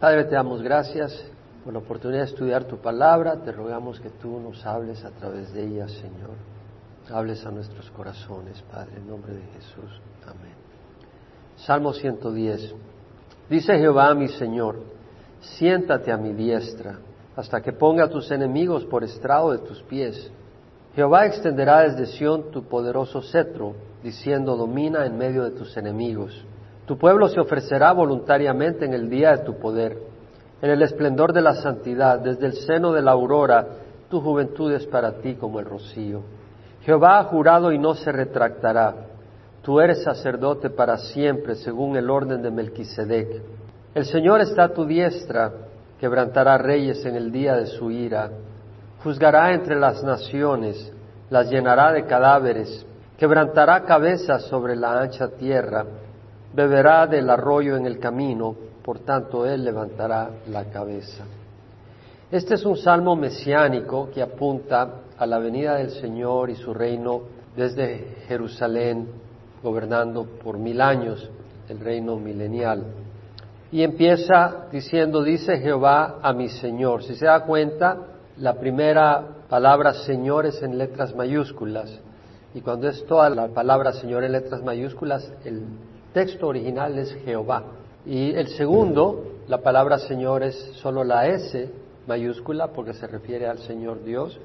[0.00, 1.12] Padre, te damos gracias
[1.64, 3.42] por la oportunidad de estudiar tu palabra.
[3.42, 6.36] Te rogamos que tú nos hables a través de ella, Señor.
[7.10, 10.00] Hables a nuestros corazones, Padre, en nombre de Jesús.
[10.24, 10.54] Amén.
[11.56, 12.76] Salmo 110.
[13.50, 14.84] Dice Jehová mi Señor,
[15.40, 17.00] siéntate a mi diestra
[17.34, 20.30] hasta que ponga a tus enemigos por estrado de tus pies.
[20.94, 23.74] Jehová extenderá desde Sión tu poderoso cetro,
[24.04, 26.44] diciendo, domina en medio de tus enemigos.
[26.88, 29.98] Tu pueblo se ofrecerá voluntariamente en el día de tu poder,
[30.62, 33.66] en el esplendor de la santidad, desde el seno de la aurora,
[34.08, 36.22] tu juventud es para ti como el rocío.
[36.80, 38.94] Jehová ha jurado y no se retractará.
[39.60, 43.42] Tú eres sacerdote para siempre, según el orden de Melquisedec.
[43.94, 45.52] El Señor está a tu diestra,
[46.00, 48.30] quebrantará reyes en el día de su ira.
[49.04, 50.90] Juzgará entre las naciones,
[51.28, 52.86] las llenará de cadáveres,
[53.18, 55.84] quebrantará cabezas sobre la ancha tierra
[56.52, 61.24] beberá del arroyo en el camino, por tanto él levantará la cabeza.
[62.30, 67.22] Este es un salmo mesiánico que apunta a la venida del Señor y su reino
[67.56, 69.08] desde Jerusalén,
[69.62, 71.28] gobernando por mil años
[71.68, 72.84] el reino milenial.
[73.70, 77.02] Y empieza diciendo, dice Jehová a mi Señor.
[77.02, 77.96] Si se da cuenta,
[78.38, 81.90] la primera palabra Señor es en letras mayúsculas.
[82.54, 85.62] Y cuando es toda la palabra Señor en letras mayúsculas, el
[86.12, 87.64] texto original es Jehová.
[88.06, 91.70] Y el segundo, la palabra Señor es solo la S
[92.06, 94.38] mayúscula porque se refiere al Señor Dios,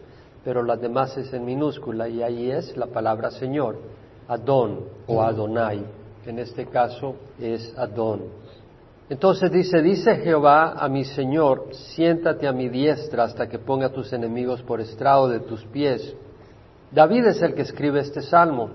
[0.44, 3.78] pero las demás es en minúscula y ahí es la palabra Señor,
[4.28, 5.86] Adón o Adonai.
[6.26, 8.22] En este caso es Adón.
[9.10, 13.94] Entonces dice, dice Jehová a mi Señor, siéntate a mi diestra hasta que ponga a
[13.94, 16.16] tus enemigos por estrado de tus pies.
[16.92, 18.70] David es el que escribe este salmo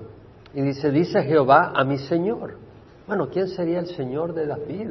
[0.54, 2.67] y dice, dice Jehová a mi Señor.
[3.08, 4.90] Bueno, ¿quién sería el Señor de David?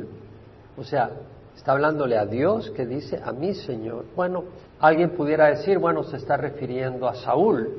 [0.76, 1.12] O sea,
[1.56, 4.06] está hablándole a Dios que dice a mi Señor.
[4.16, 4.44] Bueno,
[4.80, 7.70] alguien pudiera decir, bueno, se está refiriendo a Saúl,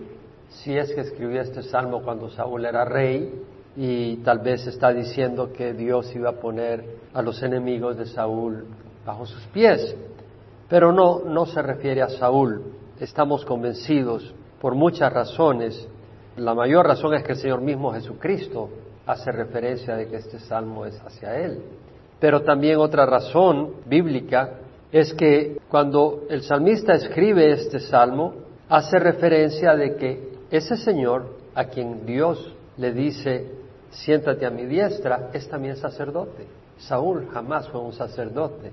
[0.48, 3.42] si es que escribió este salmo cuando Saúl era rey
[3.76, 8.64] y tal vez está diciendo que Dios iba a poner a los enemigos de Saúl
[9.04, 9.96] bajo sus pies.
[10.68, 12.62] Pero no, no se refiere a Saúl.
[13.00, 15.88] Estamos convencidos por muchas razones.
[16.36, 18.68] La mayor razón es que el Señor mismo Jesucristo
[19.08, 21.62] hace referencia de que este salmo es hacia Él.
[22.20, 24.50] Pero también otra razón bíblica
[24.92, 28.34] es que cuando el salmista escribe este salmo,
[28.68, 31.24] hace referencia de que ese Señor
[31.54, 33.50] a quien Dios le dice,
[33.90, 36.46] siéntate a mi diestra, es también sacerdote.
[36.76, 38.72] Saúl jamás fue un sacerdote.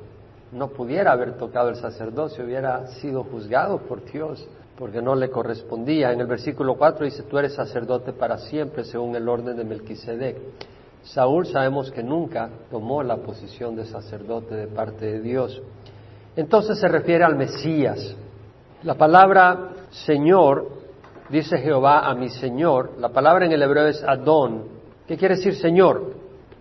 [0.51, 4.45] No pudiera haber tocado el sacerdocio, hubiera sido juzgado por Dios
[4.77, 6.11] porque no le correspondía.
[6.11, 10.37] En el versículo 4 dice, tú eres sacerdote para siempre según el orden de Melquisedec.
[11.03, 15.61] Saúl sabemos que nunca tomó la posición de sacerdote de parte de Dios.
[16.35, 18.15] Entonces se refiere al Mesías.
[18.83, 20.67] La palabra Señor,
[21.29, 24.63] dice Jehová a mi Señor, la palabra en el hebreo es Adón.
[25.07, 26.13] ¿Qué quiere decir Señor?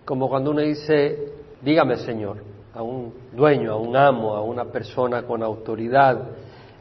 [0.05, 2.37] Como cuando uno dice, dígame Señor,
[2.73, 6.19] a un dueño, a un amo, a una persona con autoridad.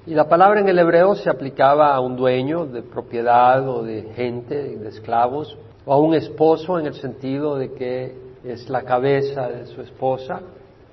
[0.06, 4.03] Y la palabra en el hebreo se aplicaba a un dueño de propiedad o de
[4.15, 5.56] gente, de esclavos,
[5.87, 10.42] o a un esposo en el sentido de que es la cabeza de su esposa,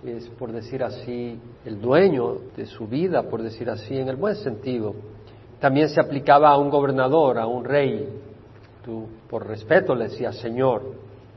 [0.05, 4.35] es por decir así el dueño de su vida, por decir así en el buen
[4.35, 4.95] sentido.
[5.59, 8.07] También se aplicaba a un gobernador, a un rey.
[8.85, 10.83] Tú por respeto le decías Señor.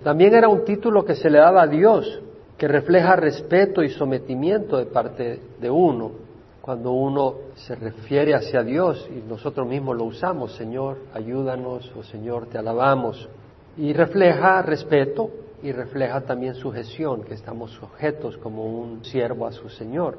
[0.04, 2.22] También era un título que se le daba a Dios,
[2.56, 6.23] que refleja respeto y sometimiento de parte de uno
[6.64, 12.46] cuando uno se refiere hacia Dios y nosotros mismos lo usamos, Señor, ayúdanos o Señor,
[12.46, 13.28] te alabamos.
[13.76, 15.28] Y refleja respeto
[15.62, 20.16] y refleja también sujeción, que estamos sujetos como un siervo a su Señor.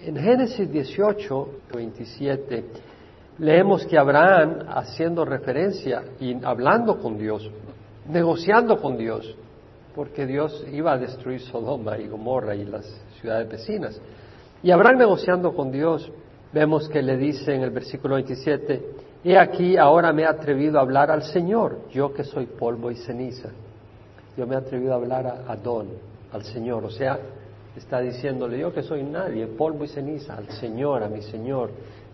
[0.00, 2.64] En Génesis 18, 27,
[3.40, 7.50] leemos que Abraham, haciendo referencia y hablando con Dios,
[8.08, 9.36] negociando con Dios,
[9.94, 12.86] porque Dios iba a destruir Sodoma y Gomorra y las
[13.20, 14.00] ciudades vecinas.
[14.64, 16.10] Y Abraham negociando con Dios,
[16.50, 18.82] vemos que le dice en el versículo 27,
[19.22, 22.96] he aquí ahora me he atrevido a hablar al Señor, yo que soy polvo y
[22.96, 23.50] ceniza.
[24.38, 25.88] Yo me he atrevido a hablar a Adón,
[26.32, 26.82] al Señor.
[26.82, 27.18] O sea,
[27.76, 31.68] está diciéndole, yo que soy nadie, polvo y ceniza, al Señor, a mi Señor.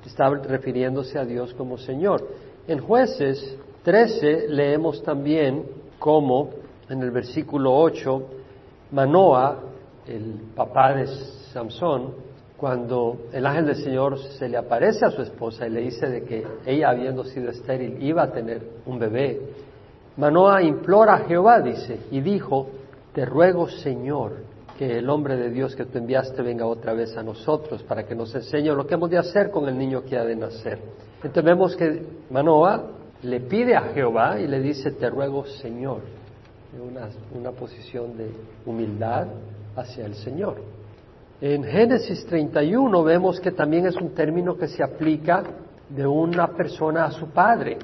[0.05, 2.27] Está refiriéndose a Dios como Señor.
[2.67, 5.67] En jueces 13 leemos también
[6.01, 6.51] cómo
[6.89, 8.23] en el versículo 8,
[8.91, 9.57] Manoa,
[10.09, 11.07] el papá de
[11.53, 12.29] Samson,
[12.61, 16.25] cuando el ángel del Señor se le aparece a su esposa y le dice de
[16.25, 19.41] que ella, habiendo sido estéril, iba a tener un bebé,
[20.19, 22.67] Manoa implora a Jehová, dice, y dijo,
[23.15, 24.33] te ruego, Señor,
[24.77, 28.15] que el hombre de Dios que tú enviaste venga otra vez a nosotros para que
[28.15, 30.79] nos enseñe lo que hemos de hacer con el niño que ha de nacer.
[31.17, 32.83] Entonces vemos que Manoah
[33.23, 36.01] le pide a Jehová y le dice, te ruego Señor,
[36.79, 38.31] una, una posición de
[38.67, 39.29] humildad
[39.77, 40.80] hacia el Señor.
[41.43, 45.43] En Génesis 31 vemos que también es un término que se aplica
[45.89, 47.79] de una persona a su padre.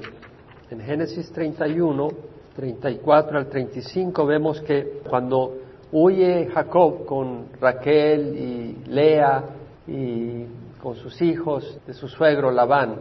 [0.69, 2.07] En Génesis 31,
[2.55, 5.57] 34 al 35 vemos que cuando
[5.91, 9.43] huye Jacob con Raquel y Lea
[9.87, 10.45] y
[10.79, 12.97] con sus hijos de su suegro Labán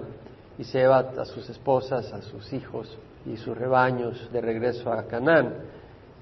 [0.58, 5.02] y se lleva a sus esposas, a sus hijos y sus rebaños de regreso a
[5.02, 5.52] Canaán.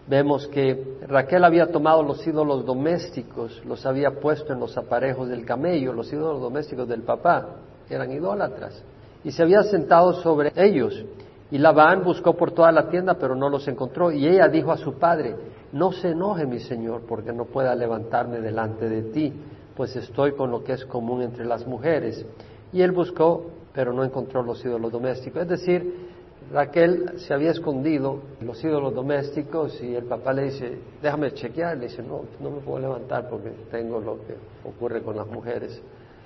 [0.07, 5.47] Vemos que Raquel había tomado los ídolos domésticos, los había puesto en los aparejos del
[5.47, 7.57] camello, los ídolos domésticos del papá,
[7.89, 8.83] eran idólatras,
[9.25, 11.05] y se había sentado sobre ellos.
[11.51, 14.11] Y Labán buscó por toda la tienda, pero no los encontró.
[14.11, 15.37] Y ella dijo a su padre,
[15.73, 19.33] no se enoje mi Señor, porque no pueda levantarme delante de ti,
[19.77, 22.27] pues estoy con lo que es común entre las mujeres.
[22.73, 25.43] Y él buscó, pero no encontró los ídolos domésticos.
[25.43, 26.14] Es decir,
[26.53, 31.77] Raquel se había escondido los ídolos domésticos y el papá le dice, déjame chequear.
[31.77, 35.81] Le dice, no, no me puedo levantar porque tengo lo que ocurre con las mujeres.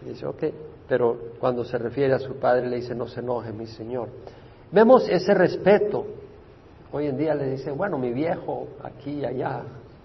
[0.04, 0.44] Y dice, ok,
[0.88, 4.08] pero cuando se refiere a su padre le dice, no se enoje mi Señor.
[4.70, 6.04] Vemos ese respeto.
[6.92, 9.62] Hoy en día le dicen, bueno, mi viejo, aquí y allá,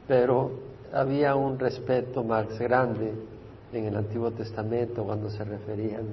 [0.07, 0.51] pero
[0.93, 3.13] había un respeto más grande
[3.71, 6.07] en el Antiguo Testamento cuando se referían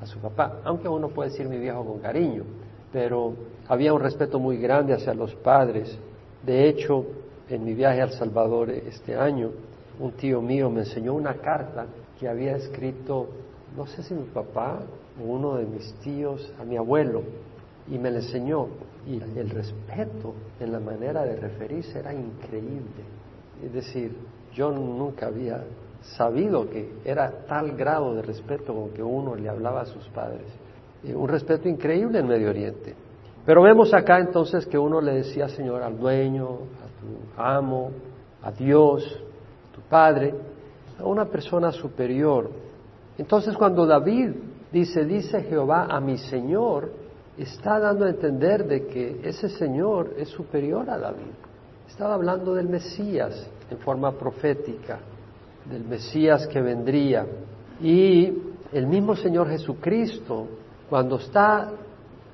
[0.00, 2.44] a su papá, aunque uno puede decir mi viejo con cariño,
[2.92, 3.34] pero
[3.68, 5.98] había un respeto muy grande hacia los padres.
[6.44, 7.04] De hecho,
[7.48, 9.50] en mi viaje al Salvador este año,
[9.98, 11.86] un tío mío me enseñó una carta
[12.18, 13.28] que había escrito,
[13.76, 14.80] no sé si mi papá
[15.20, 17.22] o uno de mis tíos, a mi abuelo,
[17.88, 18.68] y me le enseñó.
[19.06, 23.04] Y el respeto en la manera de referirse era increíble.
[23.64, 24.16] Es decir,
[24.52, 25.62] yo nunca había
[26.16, 30.46] sabido que era tal grado de respeto con que uno le hablaba a sus padres.
[31.04, 32.94] Un respeto increíble en Medio Oriente.
[33.44, 37.90] Pero vemos acá entonces que uno le decía, Señor, al dueño, a tu amo,
[38.42, 39.04] a Dios,
[39.70, 40.34] a tu Padre,
[40.98, 42.50] a una persona superior.
[43.16, 44.30] Entonces cuando David
[44.72, 46.90] dice, dice Jehová a mi Señor,
[47.38, 51.32] está dando a entender de que ese Señor es superior a David.
[51.86, 54.98] Estaba hablando del Mesías en forma profética,
[55.70, 57.26] del Mesías que vendría.
[57.80, 58.32] Y
[58.72, 60.46] el mismo Señor Jesucristo,
[60.88, 61.70] cuando está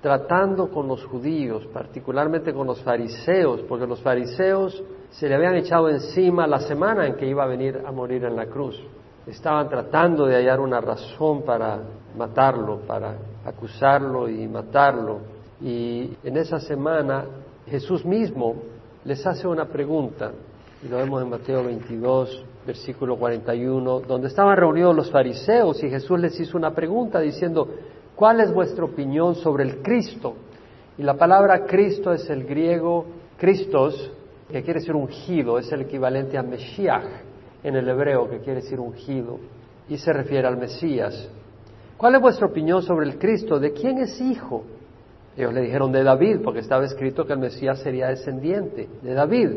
[0.01, 5.89] tratando con los judíos, particularmente con los fariseos, porque los fariseos se le habían echado
[5.89, 8.79] encima la semana en que iba a venir a morir en la cruz.
[9.27, 11.79] Estaban tratando de hallar una razón para
[12.17, 13.15] matarlo, para
[13.45, 15.21] acusarlo y matarlo.
[15.61, 17.25] Y en esa semana
[17.67, 18.57] Jesús mismo
[19.05, 20.33] les hace una pregunta,
[20.85, 26.19] y lo vemos en Mateo 22, versículo 41, donde estaban reunidos los fariseos y Jesús
[26.19, 27.69] les hizo una pregunta diciendo,
[28.23, 30.37] ¿cuál es vuestra opinión sobre el Cristo?
[30.97, 33.05] Y la palabra Cristo es el griego
[33.37, 34.13] Christos,
[34.49, 37.03] que quiere decir ungido, es el equivalente a Meshiach
[37.65, 39.41] en el hebreo, que quiere decir ungido,
[39.89, 41.29] y se refiere al Mesías.
[41.97, 43.59] ¿Cuál es vuestra opinión sobre el Cristo?
[43.59, 44.63] ¿De quién es hijo?
[45.37, 49.51] Ellos le dijeron de David, porque estaba escrito que el Mesías sería descendiente de David.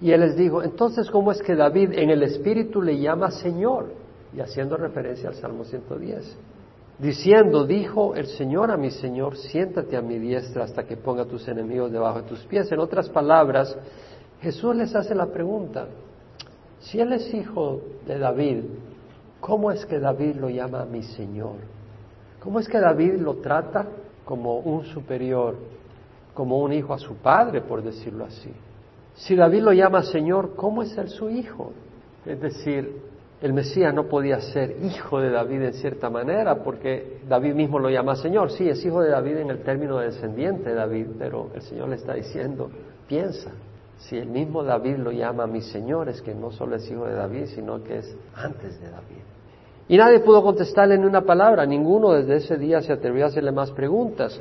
[0.00, 3.92] Y él les dijo, entonces, ¿cómo es que David en el Espíritu le llama Señor?
[4.36, 6.36] Y haciendo referencia al Salmo 110.
[6.98, 11.46] Diciendo, dijo el Señor a mi Señor, siéntate a mi diestra hasta que ponga tus
[11.46, 12.70] enemigos debajo de tus pies.
[12.72, 13.76] En otras palabras,
[14.40, 15.86] Jesús les hace la pregunta,
[16.80, 18.64] si Él es hijo de David,
[19.40, 21.56] ¿Cómo es que David lo llama mi Señor?
[22.40, 23.86] ¿Cómo es que David lo trata
[24.24, 25.56] como un superior,
[26.34, 28.50] como un hijo a su padre, por decirlo así?
[29.14, 31.72] Si David lo llama Señor, ¿cómo es él su hijo?
[32.24, 33.02] Es decir,
[33.42, 37.90] el Mesías no podía ser hijo de David en cierta manera, porque David mismo lo
[37.90, 38.50] llama Señor.
[38.50, 41.90] Sí, es hijo de David en el término de descendiente de David, pero el Señor
[41.90, 42.70] le está diciendo,
[43.06, 43.52] piensa,
[43.98, 47.14] si el mismo David lo llama mi Señor, es que no solo es hijo de
[47.14, 49.22] David, sino que es antes de David.
[49.88, 53.52] Y nadie pudo contestarle ni una palabra, ninguno desde ese día se atrevió a hacerle
[53.52, 54.40] más preguntas.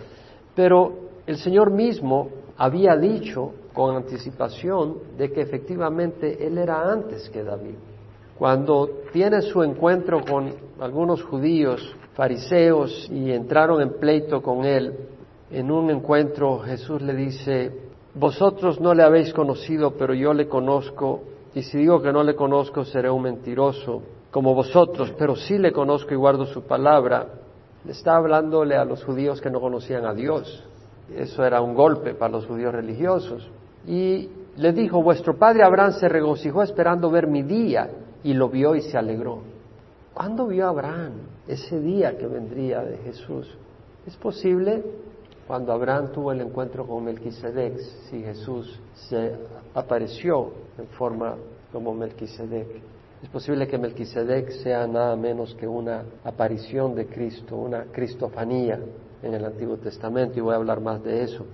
[0.56, 0.94] Pero
[1.28, 7.76] el Señor mismo había dicho con anticipación de que efectivamente Él era antes que David.
[8.38, 14.94] Cuando tiene su encuentro con algunos judíos, fariseos, y entraron en pleito con Él,
[15.52, 17.72] en un encuentro Jesús le dice,
[18.14, 21.22] vosotros no le habéis conocido, pero yo le conozco,
[21.54, 24.02] y si digo que no le conozco, seré un mentiroso
[24.32, 27.28] como vosotros, pero sí le conozco y guardo su palabra,
[27.88, 30.62] está hablándole a los judíos que no conocían a Dios.
[31.16, 33.50] Eso era un golpe para los judíos religiosos.
[33.88, 34.28] Y
[34.58, 37.90] le dijo, vuestro padre Abraham se regocijó esperando ver mi día
[38.26, 39.38] y lo vio y se alegró.
[40.12, 41.12] ¿Cuándo vio Abraham
[41.48, 43.56] ese día que vendría de Jesús?
[44.08, 44.84] Es posible
[45.46, 47.78] cuando Abraham tuvo el encuentro con Melquisedec,
[48.10, 49.36] si Jesús se
[49.76, 51.36] apareció en forma
[51.72, 52.68] como Melquisedec.
[53.22, 58.80] Es posible que Melquisedec sea nada menos que una aparición de Cristo, una cristofanía
[59.22, 61.46] en el Antiguo Testamento, y voy a hablar más de eso.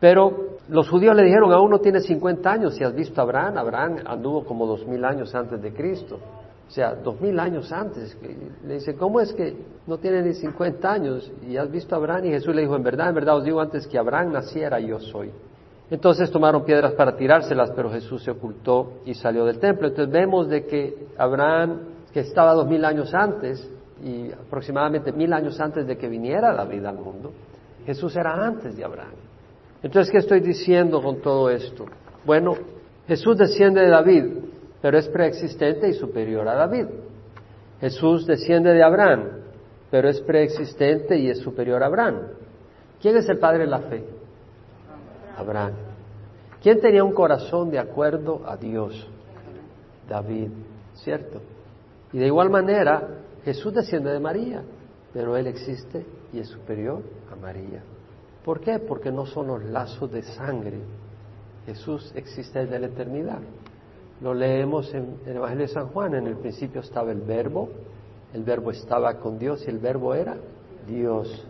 [0.00, 3.58] Pero los judíos le dijeron, aún no tiene 50 años, si has visto a Abraham,
[3.58, 6.18] Abraham anduvo como dos mil años antes de Cristo.
[6.66, 8.16] O sea, dos mil años antes.
[8.64, 9.56] Le dice, ¿cómo es que
[9.88, 12.26] no tiene ni 50 años y has visto a Abraham?
[12.26, 15.00] Y Jesús le dijo, en verdad, en verdad os digo, antes que Abraham naciera, yo
[15.00, 15.32] soy.
[15.90, 19.88] Entonces tomaron piedras para tirárselas, pero Jesús se ocultó y salió del templo.
[19.88, 21.80] Entonces vemos de que Abraham,
[22.12, 23.68] que estaba dos mil años antes,
[24.04, 27.32] y aproximadamente mil años antes de que viniera David al mundo,
[27.84, 29.29] Jesús era antes de Abraham.
[29.82, 31.86] Entonces, ¿qué estoy diciendo con todo esto?
[32.24, 32.54] Bueno,
[33.06, 34.24] Jesús desciende de David,
[34.82, 36.86] pero es preexistente y superior a David.
[37.80, 39.24] Jesús desciende de Abraham,
[39.90, 42.18] pero es preexistente y es superior a Abraham.
[43.00, 44.04] ¿Quién es el padre de la fe?
[45.36, 45.72] Abraham.
[46.62, 49.08] ¿Quién tenía un corazón de acuerdo a Dios?
[50.06, 50.50] David,
[50.94, 51.40] ¿cierto?
[52.12, 53.08] Y de igual manera,
[53.44, 54.62] Jesús desciende de María,
[55.14, 57.82] pero Él existe y es superior a María.
[58.44, 58.78] ¿Por qué?
[58.78, 60.78] Porque no son los lazos de sangre.
[61.66, 63.40] Jesús existe desde la eternidad.
[64.20, 66.14] Lo leemos en el Evangelio de San Juan.
[66.14, 67.68] En el principio estaba el verbo,
[68.32, 70.36] el verbo estaba con Dios y el verbo era
[70.86, 71.46] Dios.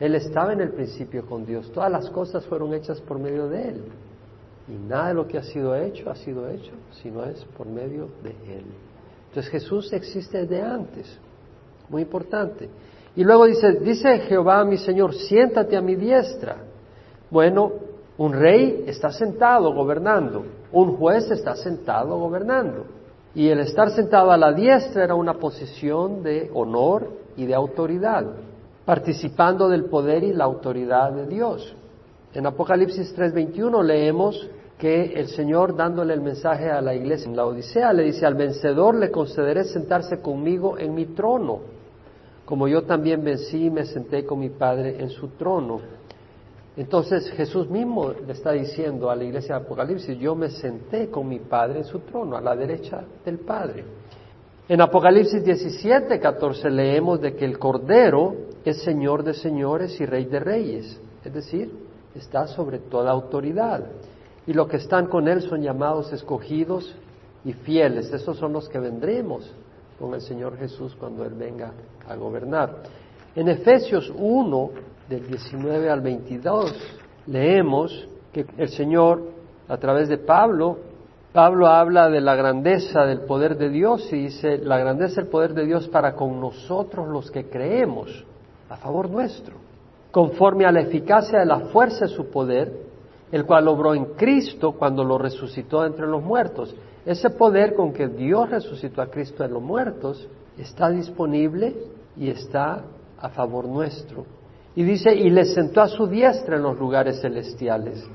[0.00, 1.70] Él estaba en el principio con Dios.
[1.72, 3.84] Todas las cosas fueron hechas por medio de Él.
[4.68, 6.72] Y nada de lo que ha sido hecho ha sido hecho,
[7.02, 8.66] sino es por medio de Él.
[9.28, 11.18] Entonces Jesús existe desde antes.
[11.88, 12.68] Muy importante.
[13.18, 16.58] Y luego dice, dice Jehová mi Señor, siéntate a mi diestra.
[17.28, 17.72] Bueno,
[18.16, 22.84] un rey está sentado gobernando, un juez está sentado gobernando.
[23.34, 28.24] Y el estar sentado a la diestra era una posición de honor y de autoridad,
[28.84, 31.74] participando del poder y la autoridad de Dios.
[32.34, 34.48] En Apocalipsis 3:21 leemos
[34.78, 38.36] que el Señor dándole el mensaje a la iglesia en la Odisea le dice, al
[38.36, 41.77] vencedor le concederé sentarse conmigo en mi trono,
[42.48, 45.82] como yo también vencí y me senté con mi Padre en su trono.
[46.78, 51.28] Entonces Jesús mismo le está diciendo a la iglesia de Apocalipsis, yo me senté con
[51.28, 53.84] mi Padre en su trono, a la derecha del Padre.
[54.66, 60.24] En Apocalipsis 17, 14 leemos de que el Cordero es Señor de señores y Rey
[60.24, 61.70] de reyes, es decir,
[62.14, 63.84] está sobre toda autoridad.
[64.46, 66.96] Y los que están con Él son llamados escogidos
[67.44, 69.54] y fieles, esos son los que vendremos
[69.98, 71.72] con el Señor Jesús cuando Él venga
[72.08, 72.82] a gobernar.
[73.34, 74.70] En Efesios 1,
[75.08, 76.74] del 19 al 22,
[77.26, 79.22] leemos que el Señor,
[79.68, 80.78] a través de Pablo,
[81.32, 85.54] Pablo habla de la grandeza del poder de Dios y dice, la grandeza del poder
[85.54, 88.24] de Dios para con nosotros los que creemos,
[88.70, 89.54] a favor nuestro,
[90.10, 92.72] conforme a la eficacia de la fuerza de su poder,
[93.30, 96.74] el cual obró en Cristo cuando lo resucitó entre los muertos.
[97.08, 101.74] Ese poder con que Dios resucitó a Cristo de los muertos está disponible
[102.18, 102.84] y está
[103.18, 104.26] a favor nuestro.
[104.76, 108.06] Y dice, y le sentó a su diestra en los lugares celestiales.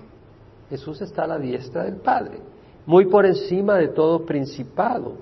[0.69, 2.37] Jesús está a la diestra del Padre,
[2.85, 5.13] muy por encima de todo principado,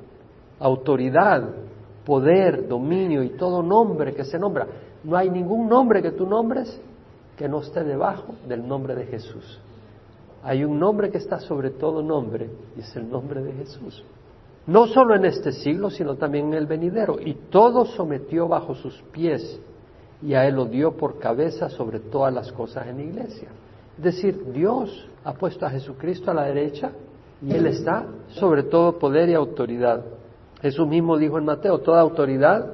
[0.60, 1.42] autoridad,
[2.06, 4.68] poder, dominio y todo nombre que se nombra.
[5.02, 6.78] No hay ningún nombre que tú nombres
[7.38, 9.62] que no esté debajo del nombre de Jesús.
[10.44, 14.04] Hay un nombre que está sobre todo nombre y es el nombre de Jesús.
[14.68, 17.18] No solo en este siglo, sino también en el venidero.
[17.20, 19.60] Y todo sometió bajo sus pies
[20.22, 23.50] y a Él lo dio por cabeza sobre todas las cosas en la iglesia.
[23.98, 26.92] Es decir, Dios ha puesto a Jesucristo a la derecha
[27.42, 30.04] y Él está sobre todo poder y autoridad.
[30.62, 32.72] Jesús mismo dijo en Mateo, toda autoridad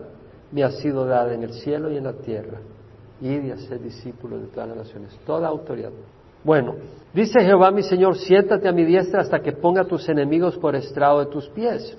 [0.51, 2.59] me ha sido dada en el cielo y en la tierra.
[3.21, 5.17] Y a ser discípulos de todas las naciones.
[5.25, 5.91] Toda autoridad.
[6.47, 6.75] Bueno,
[7.13, 10.77] dice Jehová mi Señor, siéntate a mi diestra hasta que ponga a tus enemigos por
[10.77, 11.97] estrado de tus pies.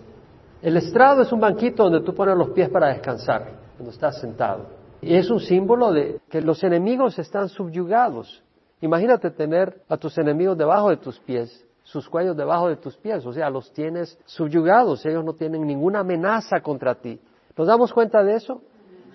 [0.63, 3.45] El estrado es un banquito donde tú pones los pies para descansar,
[3.77, 4.65] cuando estás sentado.
[5.03, 8.43] Y es un símbolo de que los enemigos están subyugados.
[8.81, 13.27] Imagínate tener a tus enemigos debajo de tus pies, sus cuellos debajo de tus pies,
[13.27, 17.21] o sea, los tienes subyugados, ellos no tienen ninguna amenaza contra ti.
[17.55, 18.63] ¿Nos damos cuenta de eso?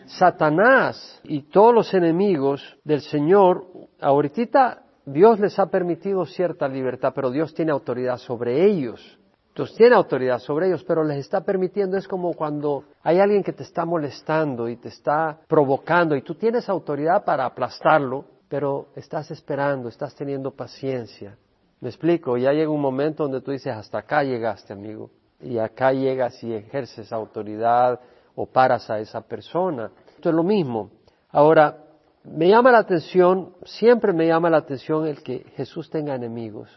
[0.06, 3.66] Satanás y todos los enemigos del Señor,
[4.00, 9.19] ahorita Dios les ha permitido cierta libertad, pero Dios tiene autoridad sobre ellos.
[9.50, 13.53] Entonces tiene autoridad sobre ellos, pero les está permitiendo, es como cuando hay alguien que
[13.53, 19.29] te está molestando y te está provocando y tú tienes autoridad para aplastarlo, pero estás
[19.29, 21.38] esperando, estás teniendo paciencia.
[21.81, 25.91] Me explico, ya llega un momento donde tú dices, hasta acá llegaste, amigo, y acá
[25.91, 28.00] llegas y ejerces autoridad
[28.36, 29.91] o paras a esa persona.
[30.15, 30.89] Esto es lo mismo.
[31.29, 31.77] Ahora,
[32.24, 36.70] me llama la atención, siempre me llama la atención el que Jesús tenga enemigos.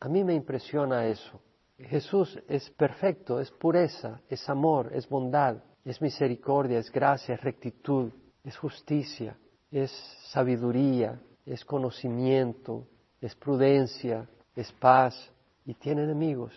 [0.00, 1.40] A mí me impresiona eso.
[1.78, 8.10] Jesús es perfecto, es pureza, es amor, es bondad, es misericordia, es gracia, es rectitud,
[8.42, 9.36] es justicia,
[9.70, 9.90] es
[10.30, 12.86] sabiduría, es conocimiento,
[13.20, 15.30] es prudencia, es paz
[15.64, 16.52] y tiene enemigos.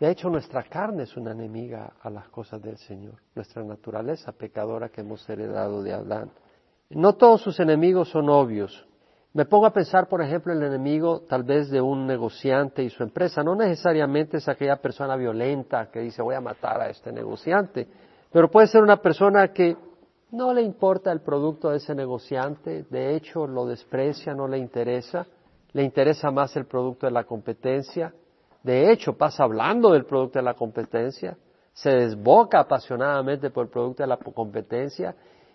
[0.00, 4.88] De hecho, nuestra carne es una enemiga a las cosas del Señor, nuestra naturaleza pecadora
[4.88, 6.30] que hemos heredado de Adán.
[6.90, 8.86] No todos sus enemigos son obvios.
[9.32, 13.02] Me pongo a pensar, por ejemplo, el enemigo tal vez de un negociante y su
[13.02, 13.42] empresa.
[13.42, 17.88] No necesariamente es aquella persona violenta que dice voy a matar a este negociante,
[18.30, 19.76] pero puede ser una persona que
[20.30, 25.26] no le importa el producto de ese negociante, de hecho lo desprecia, no le interesa,
[25.72, 28.12] le interesa más el producto de la competencia,
[28.62, 31.36] de hecho pasa hablando del producto de la competencia,
[31.72, 35.14] se desboca apasionadamente por el producto de la competencia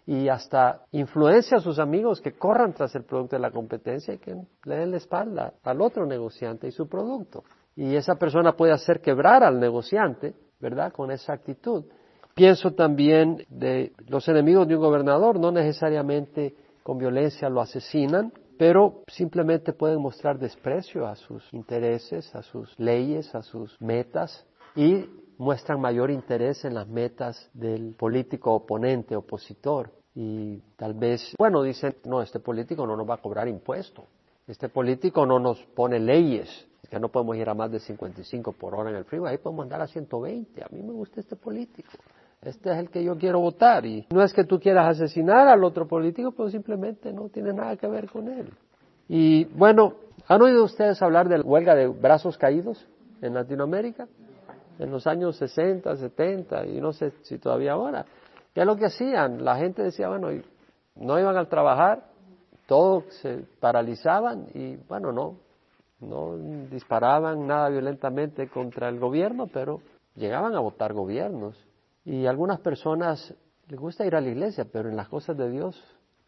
[0.10, 4.18] y hasta influencia a sus amigos que corran tras el producto de la competencia y
[4.18, 7.44] que le den la espalda al otro negociante y su producto.
[7.76, 10.92] Y esa persona puede hacer quebrar al negociante, ¿verdad?
[10.94, 11.86] Con esa actitud.
[12.34, 19.04] Pienso también de los enemigos de un gobernador, no necesariamente con violencia lo asesinan, pero
[19.10, 24.44] simplemente pueden mostrar desprecio a sus intereses, a sus leyes, a sus metas
[24.76, 25.06] y
[25.38, 31.96] muestran mayor interés en las metas del político oponente, opositor y tal vez, bueno, dicen,
[32.04, 34.04] no, este político no nos va a cobrar impuestos,
[34.46, 38.76] este político no nos pone leyes, que no podemos ir a más de 55 por
[38.76, 41.92] hora en el freeway, ahí podemos andar a 120, a mí me gusta este político,
[42.42, 45.64] este es el que yo quiero votar y no es que tú quieras asesinar al
[45.64, 48.50] otro político, pero simplemente no tiene nada que ver con él.
[49.08, 49.94] Y bueno,
[50.28, 52.86] ¿han oído ustedes hablar de la huelga de brazos caídos
[53.22, 54.10] en Latinoamérica?
[54.80, 58.06] En los años 60, 70 y no sé si todavía ahora.
[58.54, 59.44] ¿Qué es lo que hacían?
[59.44, 60.30] La gente decía, bueno,
[60.96, 62.06] no iban a trabajar,
[62.68, 65.38] todos se paralizaban y, bueno, no,
[66.00, 66.38] no
[66.70, 69.82] disparaban nada violentamente contra el gobierno, pero
[70.16, 71.56] llegaban a votar gobiernos.
[72.06, 73.34] Y algunas personas
[73.68, 75.82] les gusta ir a la iglesia, pero en las cosas de Dios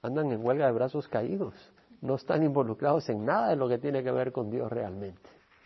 [0.04, 1.56] andan en huelga de brazos caídos.
[2.02, 5.22] No están involucrados en nada de lo que tiene que ver con Dios realmente.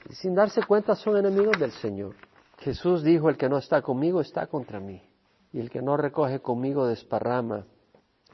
[0.09, 2.15] Y sin darse cuenta son enemigos del Señor.
[2.59, 5.01] Jesús dijo, el que no está conmigo está contra mí
[5.55, 7.65] y el que no recoge conmigo desparrama.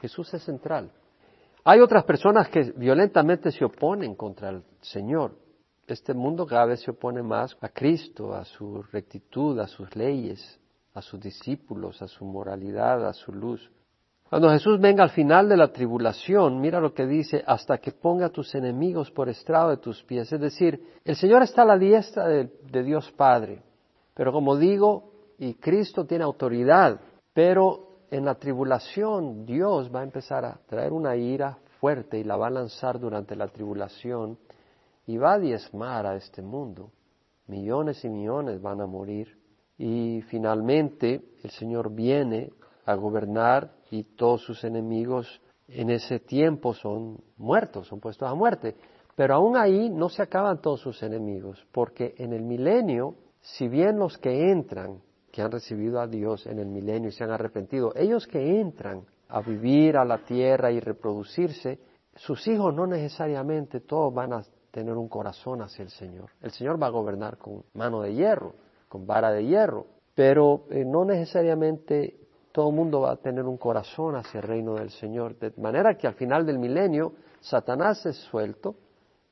[0.00, 0.90] Jesús es central.
[1.62, 5.36] Hay otras personas que violentamente se oponen contra el Señor.
[5.86, 10.58] Este mundo cada vez se opone más a Cristo, a su rectitud, a sus leyes,
[10.94, 13.70] a sus discípulos, a su moralidad, a su luz.
[14.28, 18.26] Cuando Jesús venga al final de la tribulación, mira lo que dice, hasta que ponga
[18.26, 20.32] a tus enemigos por estrado de tus pies.
[20.32, 23.62] Es decir, el Señor está a la diestra de, de Dios Padre.
[24.12, 27.00] Pero como digo, y Cristo tiene autoridad
[27.32, 32.36] pero en la tribulación Dios va a empezar a traer una ira fuerte y la
[32.36, 34.38] va a lanzar durante la tribulación
[35.06, 36.90] y va a diezmar a este mundo.
[37.46, 39.38] Millones y millones van a morir
[39.78, 42.52] y finalmente el Señor viene
[42.84, 48.76] a gobernar y todos sus enemigos en ese tiempo son muertos, son puestos a muerte.
[49.14, 53.98] Pero aún ahí no se acaban todos sus enemigos, porque en el milenio, si bien
[53.98, 55.00] los que entran
[55.32, 59.02] que han recibido a Dios en el milenio y se han arrepentido, ellos que entran
[59.28, 61.80] a vivir a la tierra y reproducirse,
[62.14, 66.30] sus hijos no necesariamente todos van a tener un corazón hacia el Señor.
[66.42, 68.54] El Señor va a gobernar con mano de hierro,
[68.90, 72.18] con vara de hierro, pero eh, no necesariamente
[72.52, 75.38] todo el mundo va a tener un corazón hacia el reino del Señor.
[75.38, 78.74] De manera que al final del milenio, Satanás es suelto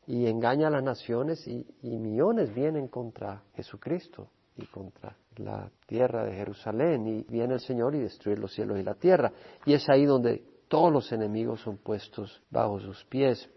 [0.06, 4.28] y engaña a las naciones y millones vienen contra Jesucristo
[4.68, 8.94] contra la tierra de Jerusalén y viene el Señor y destruye los cielos y la
[8.94, 9.32] tierra.
[9.64, 13.48] Y es ahí donde todos los enemigos son puestos bajo sus pies.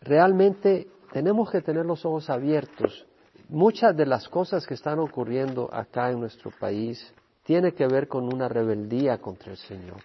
[0.00, 3.06] Realmente tenemos que tener los ojos abiertos.
[3.48, 7.12] Muchas de las cosas que están ocurriendo acá en nuestro país
[7.44, 10.00] tiene que ver con una rebeldía contra el Señor.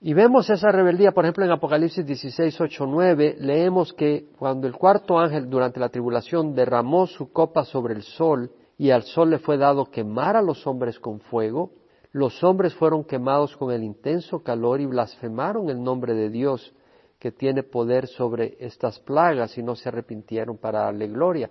[0.00, 4.74] Y vemos esa rebeldía, por ejemplo, en Apocalipsis 16, 8, 9, leemos que cuando el
[4.74, 9.38] cuarto ángel durante la tribulación derramó su copa sobre el sol, y al sol le
[9.38, 11.72] fue dado quemar a los hombres con fuego,
[12.12, 16.74] los hombres fueron quemados con el intenso calor y blasfemaron el nombre de Dios,
[17.18, 21.50] que tiene poder sobre estas plagas y no se arrepintieron para darle gloria.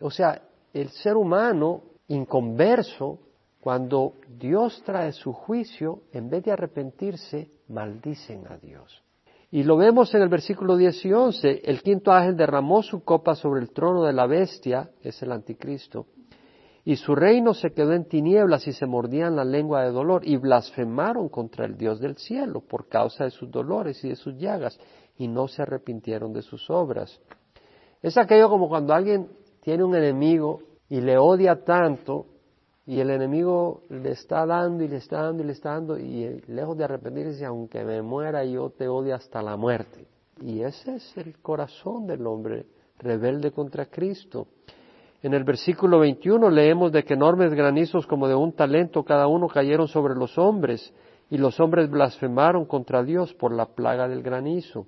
[0.00, 3.18] O sea, el ser humano inconverso,
[3.60, 9.02] cuando Dios trae su juicio, en vez de arrepentirse, maldicen a Dios.
[9.50, 11.62] Y lo vemos en el versículo 10 y 11.
[11.64, 16.06] El quinto ángel derramó su copa sobre el trono de la bestia, es el anticristo,
[16.84, 20.36] y su reino se quedó en tinieblas y se mordían la lengua de dolor y
[20.36, 24.78] blasfemaron contra el Dios del cielo por causa de sus dolores y de sus llagas
[25.16, 27.20] y no se arrepintieron de sus obras.
[28.02, 29.28] Es aquello como cuando alguien
[29.62, 32.26] tiene un enemigo y le odia tanto
[32.86, 36.42] y el enemigo le está dando y le está dando y le está dando y
[36.48, 40.06] lejos de arrepentirse, aunque me muera yo te odio hasta la muerte.
[40.42, 42.66] Y ese es el corazón del hombre
[42.98, 44.48] rebelde contra Cristo.
[45.24, 49.48] En el versículo 21 leemos de que enormes granizos como de un talento cada uno
[49.48, 50.92] cayeron sobre los hombres
[51.30, 54.84] y los hombres blasfemaron contra Dios por la plaga del granizo.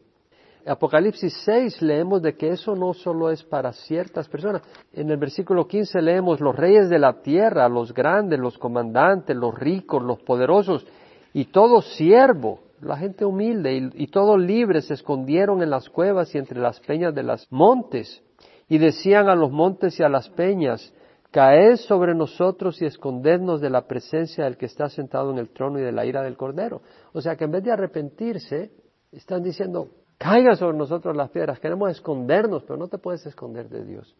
[0.66, 4.60] Apocalipsis 6 leemos de que eso no solo es para ciertas personas.
[4.92, 9.58] En el versículo 15 leemos los reyes de la tierra, los grandes, los comandantes, los
[9.58, 10.86] ricos, los poderosos
[11.32, 16.34] y todo siervo, la gente humilde y, y todo libre se escondieron en las cuevas
[16.34, 18.22] y entre las peñas de los montes
[18.68, 20.92] y decían a los montes y a las peñas,
[21.30, 25.78] caed sobre nosotros y escondednos de la presencia del que está sentado en el trono
[25.78, 26.82] y de la ira del Cordero.
[27.12, 28.70] O sea que en vez de arrepentirse,
[29.12, 33.84] están diciendo, caigan sobre nosotros las piedras, queremos escondernos, pero no te puedes esconder de
[33.84, 34.16] Dios.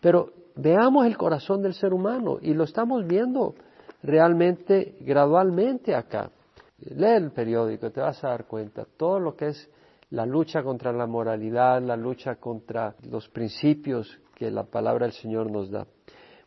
[0.00, 3.54] Pero veamos el corazón del ser humano y lo estamos viendo
[4.02, 6.30] realmente gradualmente acá.
[6.78, 9.70] Lee el periódico, te vas a dar cuenta, todo lo que es
[10.10, 15.50] la lucha contra la moralidad, la lucha contra los principios que la palabra del Señor
[15.50, 15.86] nos da.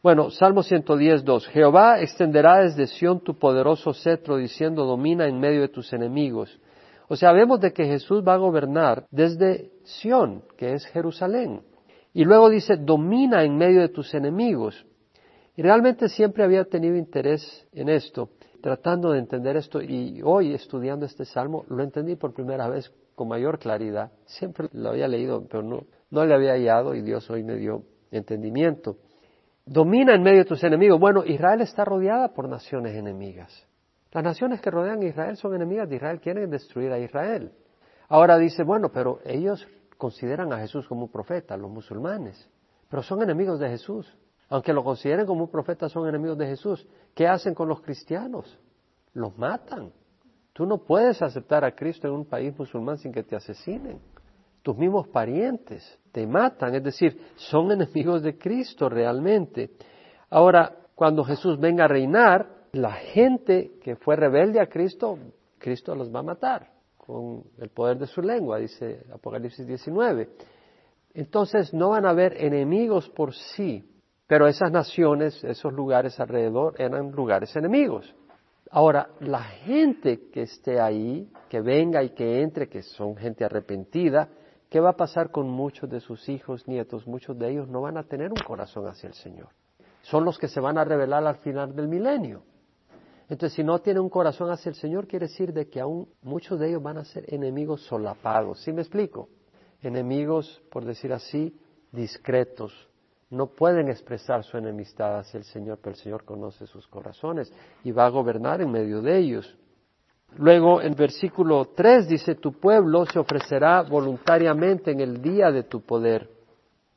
[0.01, 1.47] Bueno, Salmo 110, 2.
[1.47, 6.59] Jehová extenderá desde Sión tu poderoso cetro, diciendo, domina en medio de tus enemigos.
[7.07, 11.61] O sea, vemos de que Jesús va a gobernar desde Sión, que es Jerusalén.
[12.13, 14.85] Y luego dice, domina en medio de tus enemigos.
[15.55, 18.29] Y realmente siempre había tenido interés en esto,
[18.61, 23.27] tratando de entender esto, y hoy estudiando este salmo lo entendí por primera vez con
[23.27, 24.11] mayor claridad.
[24.25, 27.83] Siempre lo había leído, pero no, no le había hallado y Dios hoy me dio
[28.11, 28.97] entendimiento.
[29.65, 30.99] Domina en medio de tus enemigos.
[30.99, 33.67] Bueno, Israel está rodeada por naciones enemigas.
[34.11, 37.51] Las naciones que rodean a Israel son enemigas de Israel, quieren destruir a Israel.
[38.09, 42.47] Ahora dice, bueno, pero ellos consideran a Jesús como un profeta, los musulmanes,
[42.89, 44.15] pero son enemigos de Jesús.
[44.49, 46.85] Aunque lo consideren como un profeta, son enemigos de Jesús.
[47.15, 48.59] ¿Qué hacen con los cristianos?
[49.13, 49.91] Los matan.
[50.53, 53.99] Tú no puedes aceptar a Cristo en un país musulmán sin que te asesinen.
[54.61, 59.71] Tus mismos parientes te matan, es decir, son enemigos de Cristo realmente.
[60.29, 65.17] Ahora, cuando Jesús venga a reinar, la gente que fue rebelde a Cristo,
[65.57, 70.29] Cristo los va a matar con el poder de su lengua, dice Apocalipsis 19.
[71.15, 73.83] Entonces no van a haber enemigos por sí,
[74.25, 78.15] pero esas naciones, esos lugares alrededor eran lugares enemigos.
[78.75, 84.29] Ahora, la gente que esté ahí, que venga y que entre, que son gente arrepentida,
[84.67, 87.05] ¿qué va a pasar con muchos de sus hijos, nietos?
[87.05, 89.49] Muchos de ellos no van a tener un corazón hacia el Señor.
[90.01, 92.41] Son los que se van a revelar al final del milenio.
[93.29, 96.59] Entonces, si no tienen un corazón hacia el Señor, quiere decir de que aún muchos
[96.59, 98.59] de ellos van a ser enemigos solapados.
[98.63, 99.29] ¿Sí me explico?
[99.83, 101.55] Enemigos, por decir así,
[101.91, 102.89] discretos,
[103.33, 107.51] no pueden expresar su enemistad hacia el Señor, pero el Señor conoce sus corazones
[107.83, 109.57] y va a gobernar en medio de ellos.
[110.37, 115.81] Luego en versículo 3 dice, tu pueblo se ofrecerá voluntariamente en el día de tu
[115.81, 116.29] poder.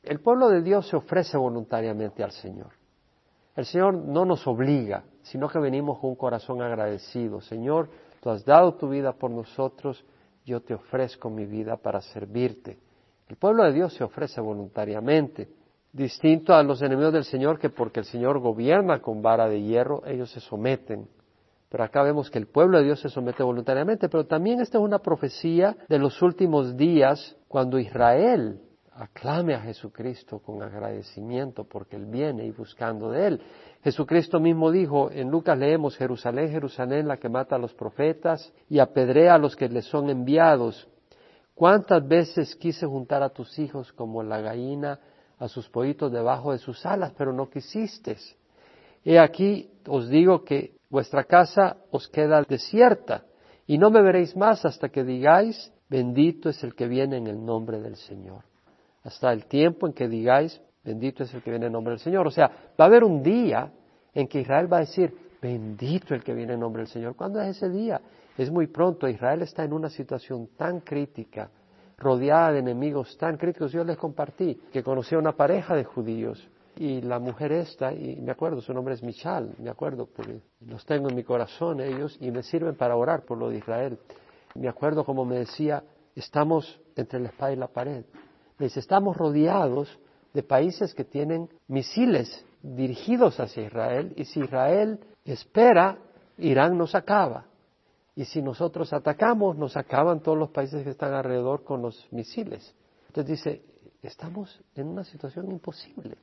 [0.03, 2.73] El pueblo de Dios se ofrece voluntariamente al Señor.
[3.55, 7.41] El Señor no nos obliga, sino que venimos con un corazón agradecido.
[7.41, 7.89] Señor,
[8.21, 10.05] tú has dado tu vida por nosotros,
[10.45, 12.79] yo te ofrezco mi vida para servirte.
[13.27, 15.49] El pueblo de Dios se ofrece voluntariamente
[15.97, 20.03] distinto a los enemigos del Señor, que porque el Señor gobierna con vara de hierro,
[20.07, 21.09] ellos se someten.
[21.71, 24.85] Pero acá vemos que el pueblo de Dios se somete voluntariamente, pero también esta es
[24.85, 28.61] una profecía de los últimos días, cuando Israel
[28.93, 33.41] aclame a Jesucristo con agradecimiento porque Él viene y buscando de Él.
[33.83, 38.79] Jesucristo mismo dijo, en Lucas leemos, Jerusalén, Jerusalén, la que mata a los profetas y
[38.79, 40.89] apedrea a los que le son enviados.
[41.55, 45.01] ¿Cuántas veces quise juntar a tus hijos como la gallina
[45.39, 48.37] a sus pollitos debajo de sus alas, pero no quisistes.
[49.05, 53.25] He aquí os digo que vuestra casa os queda desierta,
[53.67, 57.45] y no me veréis más hasta que digáis, bendito es el que viene en el
[57.45, 58.45] nombre del Señor.
[59.03, 62.27] Hasta el tiempo en que digáis, bendito es el que viene en nombre del Señor.
[62.27, 62.49] O sea,
[62.81, 63.73] va a haber un día
[64.15, 67.15] en que Israel va a decir, bendito el que viene en nombre del Señor.
[67.17, 68.01] ¿Cuándo es ese día?
[68.39, 69.09] Es muy pronto.
[69.09, 71.51] Israel está en una situación tan crítica
[71.99, 73.73] rodeada de enemigos tan críticos.
[73.73, 78.17] Yo les compartí que conocí a una pareja de judíos y la mujer esta, y
[78.21, 82.17] me acuerdo, su nombre es Michal, me acuerdo, porque los tengo en mi corazón ellos
[82.21, 83.99] y me sirven para orar por lo de Israel.
[84.55, 85.83] Me acuerdo como me decía,
[86.15, 88.05] estamos entre la espada y la pared.
[88.59, 89.99] Me dice, estamos rodeados
[90.35, 95.99] de países que tienen misiles dirigidos hacia Israel y si Israel espera,
[96.39, 97.47] Irán nos acaba.
[98.17, 102.75] Y si nosotros atacamos, nos acaban todos los países que están alrededor con los misiles.
[103.09, 103.63] Entonces dice,
[104.03, 106.17] estamos en una situación imposible.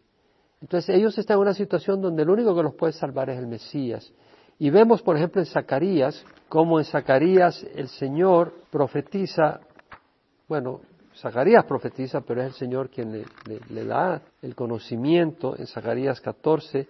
[0.60, 3.48] Entonces ellos están en una situación donde el único que los puede salvar es el
[3.48, 4.12] Mesías.
[4.58, 9.60] Y vemos, por ejemplo, en Zacarías, como en Zacarías el Señor profetiza,
[10.48, 10.82] bueno,
[11.16, 13.26] Zacarías profetiza, pero es el Señor quien le,
[13.70, 16.88] le, da el conocimiento en Zacarías 14.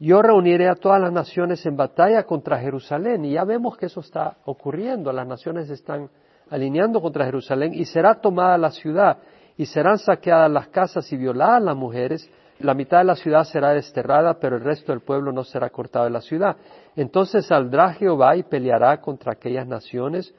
[0.00, 3.24] Yo reuniré a todas las naciones en batalla contra Jerusalén.
[3.24, 5.12] Y ya vemos que eso está ocurriendo.
[5.12, 6.10] Las naciones están
[6.48, 9.18] alineando contra Jerusalén y será tomada la ciudad
[9.56, 12.28] y serán saqueadas las casas y violadas las mujeres
[12.60, 16.04] la mitad de la ciudad será desterrada, pero el resto del pueblo no será cortado
[16.04, 16.56] de la ciudad.
[16.94, 20.34] Entonces saldrá Jehová y peleará contra aquellas naciones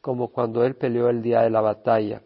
[0.00, 2.22] como cuando él peleó el día de la batalla.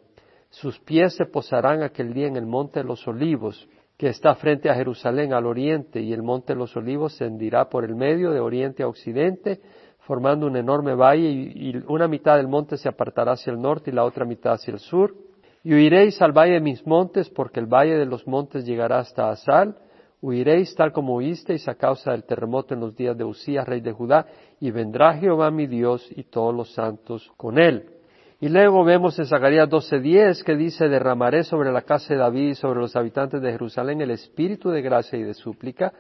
[0.51, 3.69] Sus pies se posarán aquel día en el monte de los olivos,
[4.01, 7.69] que está frente a Jerusalén al oriente, y el monte de los olivos se hendirá
[7.69, 9.61] por el medio de oriente a occidente,
[9.99, 13.93] formando un enorme valle, y, una mitad del monte se apartará hacia el norte y
[13.93, 15.15] la otra mitad hacia el sur
[15.63, 19.29] y huiréis al valle de mis montes, porque el valle de los montes llegará hasta
[19.29, 19.77] Asal.
[20.23, 23.93] Huiréis tal como huisteis a causa del terremoto en los días de Usías, rey de
[23.93, 24.25] Judá,
[24.59, 28.00] y vendrá Jehová mi Dios y todos los santos con él.
[28.43, 32.55] Y luego vemos en Zacarías 12:10 que dice, derramaré sobre la casa de David y
[32.55, 35.93] sobre los habitantes de Jerusalén el espíritu de gracia y de súplica,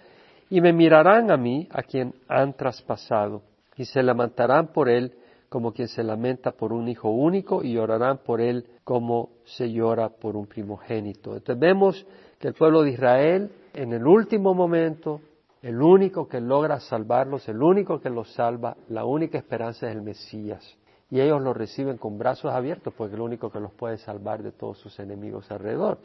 [0.48, 3.42] y me mirarán a mí, a quien han traspasado,
[3.76, 5.12] y se lamentarán por él
[5.50, 10.08] como quien se lamenta por un hijo único y llorarán por él como se llora
[10.08, 11.32] por un primogénito.
[11.36, 12.06] Entonces vemos
[12.38, 15.20] que el pueblo de Israel en el último momento,
[15.60, 20.02] el único que logra salvarlos, el único que los salva, la única esperanza es el
[20.02, 20.79] Mesías.
[21.10, 24.42] Y ellos lo reciben con brazos abiertos porque es el único que los puede salvar
[24.42, 25.98] de todos sus enemigos alrededor.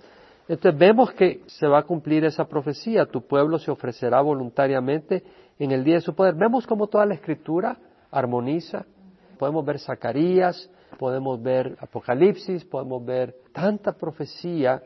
[0.48, 5.24] Entonces vemos que se va a cumplir esa profecía, tu pueblo se ofrecerá voluntariamente
[5.58, 6.36] en el día de su poder.
[6.36, 7.78] Vemos como toda la escritura
[8.12, 8.86] armoniza
[9.38, 14.82] Podemos ver Zacarías, podemos ver Apocalipsis, podemos ver tanta profecía.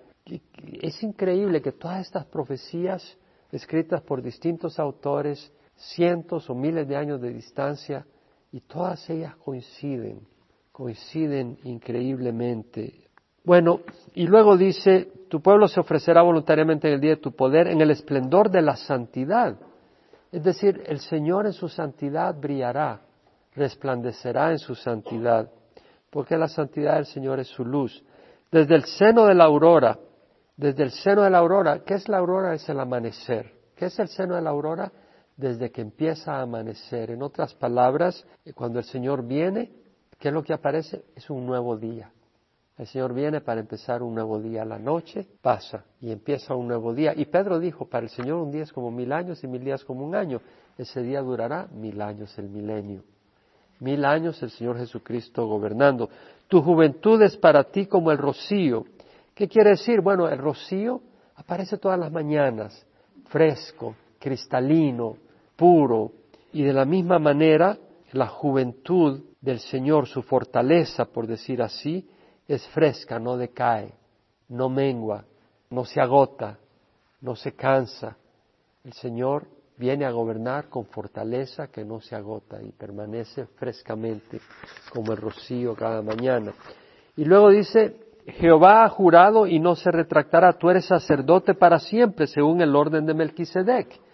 [0.81, 3.17] Es increíble que todas estas profecías
[3.51, 8.05] escritas por distintos autores, cientos o miles de años de distancia,
[8.51, 10.21] y todas ellas coinciden,
[10.71, 13.07] coinciden increíblemente.
[13.43, 13.81] Bueno,
[14.13, 17.81] y luego dice, tu pueblo se ofrecerá voluntariamente en el día de tu poder, en
[17.81, 19.57] el esplendor de la santidad.
[20.31, 23.01] Es decir, el Señor en su santidad brillará
[23.55, 25.49] resplandecerá en su santidad,
[26.09, 28.03] porque la santidad del Señor es su luz.
[28.51, 29.99] Desde el seno de la aurora,
[30.55, 32.53] desde el seno de la aurora, ¿qué es la aurora?
[32.53, 33.53] Es el amanecer.
[33.75, 34.91] ¿Qué es el seno de la aurora?
[35.39, 37.11] Desde que empieza a amanecer.
[37.11, 38.25] En otras palabras,
[38.55, 39.71] cuando el Señor viene,
[40.17, 41.05] ¿qué es lo que aparece?
[41.15, 42.11] Es un nuevo día.
[42.77, 44.65] El Señor viene para empezar un nuevo día.
[44.65, 47.13] La noche pasa y empieza un nuevo día.
[47.15, 49.85] Y Pedro dijo, para el Señor un día es como mil años y mil días
[49.85, 50.41] como un año.
[50.77, 53.03] Ese día durará mil años, el milenio
[53.79, 56.09] mil años el Señor Jesucristo gobernando.
[56.47, 58.85] Tu juventud es para ti como el rocío.
[59.33, 60.01] ¿Qué quiere decir?
[60.01, 61.01] Bueno, el rocío
[61.35, 62.85] aparece todas las mañanas,
[63.27, 65.15] fresco, cristalino,
[65.59, 66.13] puro,
[66.53, 67.77] y de la misma manera
[68.13, 72.09] la juventud del Señor, su fortaleza, por decir así,
[72.47, 73.93] es fresca, no decae,
[74.47, 75.25] no mengua,
[75.69, 76.57] no se agota,
[77.21, 78.17] no se cansa.
[78.83, 79.45] El Señor
[79.77, 84.39] viene a gobernar con fortaleza que no se agota y permanece frescamente
[84.93, 86.53] como el rocío cada mañana.
[87.15, 87.95] Y luego dice,
[88.25, 93.05] Jehová ha jurado y no se retractará, tú eres sacerdote para siempre, según el orden
[93.05, 94.08] de Melquisedec.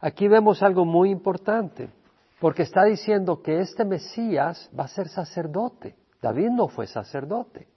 [0.00, 1.90] Aquí vemos algo muy importante,
[2.40, 5.96] porque está diciendo que este Mesías va a ser sacerdote.
[6.20, 7.68] David no fue sacerdote.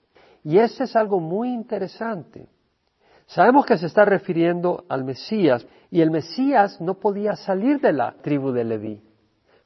[0.44, 2.48] Y eso es algo muy interesante.
[3.26, 8.12] Sabemos que se está refiriendo al Mesías y el Mesías no podía salir de la
[8.22, 9.02] tribu de Leví.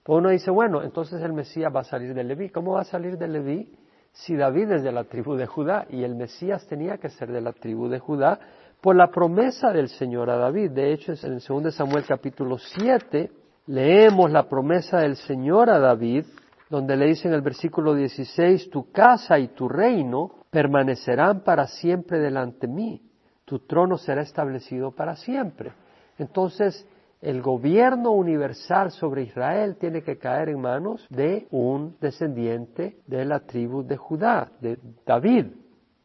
[0.03, 2.51] Pues uno dice, bueno, entonces el Mesías va a salir de Leví.
[2.51, 3.75] ¿Cómo va a salir de Leví
[4.13, 7.41] si David es de la tribu de Judá y el Mesías tenía que ser de
[7.41, 8.39] la tribu de Judá
[8.85, 10.73] por la promesa del Señor a David?
[10.73, 13.31] De hecho, en el 2 Samuel capítulo 7
[13.69, 16.27] leemos la promesa del Señor a David,
[16.69, 22.19] donde le dice en el versículo 16, tu casa y tu reino permanecerán para siempre
[22.19, 23.01] delante mí
[23.47, 25.73] tu trono será establecido para siempre.
[26.19, 26.87] Entonces,
[27.23, 33.41] el gobierno universal sobre Israel tiene que caer en manos de un descendiente de la
[33.41, 35.47] tribu de Judá, de David,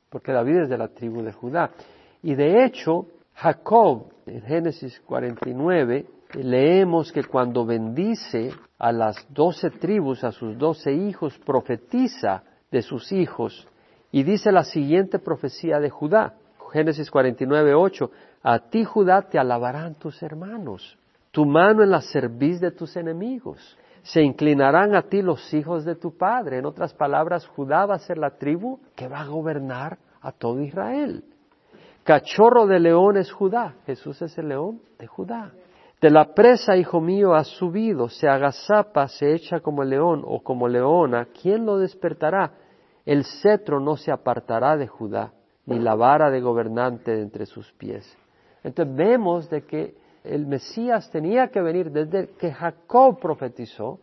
[0.09, 1.71] porque David es de la tribu de Judá.
[2.21, 10.23] Y de hecho, Jacob, en Génesis 49, leemos que cuando bendice a las doce tribus,
[10.23, 13.67] a sus doce hijos, profetiza de sus hijos
[14.12, 16.34] Y dice la siguiente profecía de Judá,
[16.73, 18.12] Génesis 49, 8,
[18.43, 20.97] a ti Judá te alabarán tus hermanos,
[21.32, 23.77] tu mano en la cerviz de tus enemigos.
[24.01, 26.58] Se inclinarán a ti los hijos de tu padre.
[26.58, 30.62] En otras palabras, Judá va a ser la tribu que va a gobernar a todo
[30.62, 31.23] Israel.
[32.09, 33.75] Cachorro de león es Judá.
[33.85, 35.51] Jesús es el león de Judá.
[36.01, 40.67] De la presa, hijo mío, ha subido, se agazapa, se echa como león o como
[40.67, 41.27] leona.
[41.39, 42.51] ¿Quién lo despertará?
[43.05, 45.33] El cetro no se apartará de Judá,
[45.67, 48.11] ni la vara de gobernante de entre sus pies.
[48.63, 49.93] Entonces vemos de que
[50.23, 53.99] el Mesías tenía que venir desde que Jacob profetizó,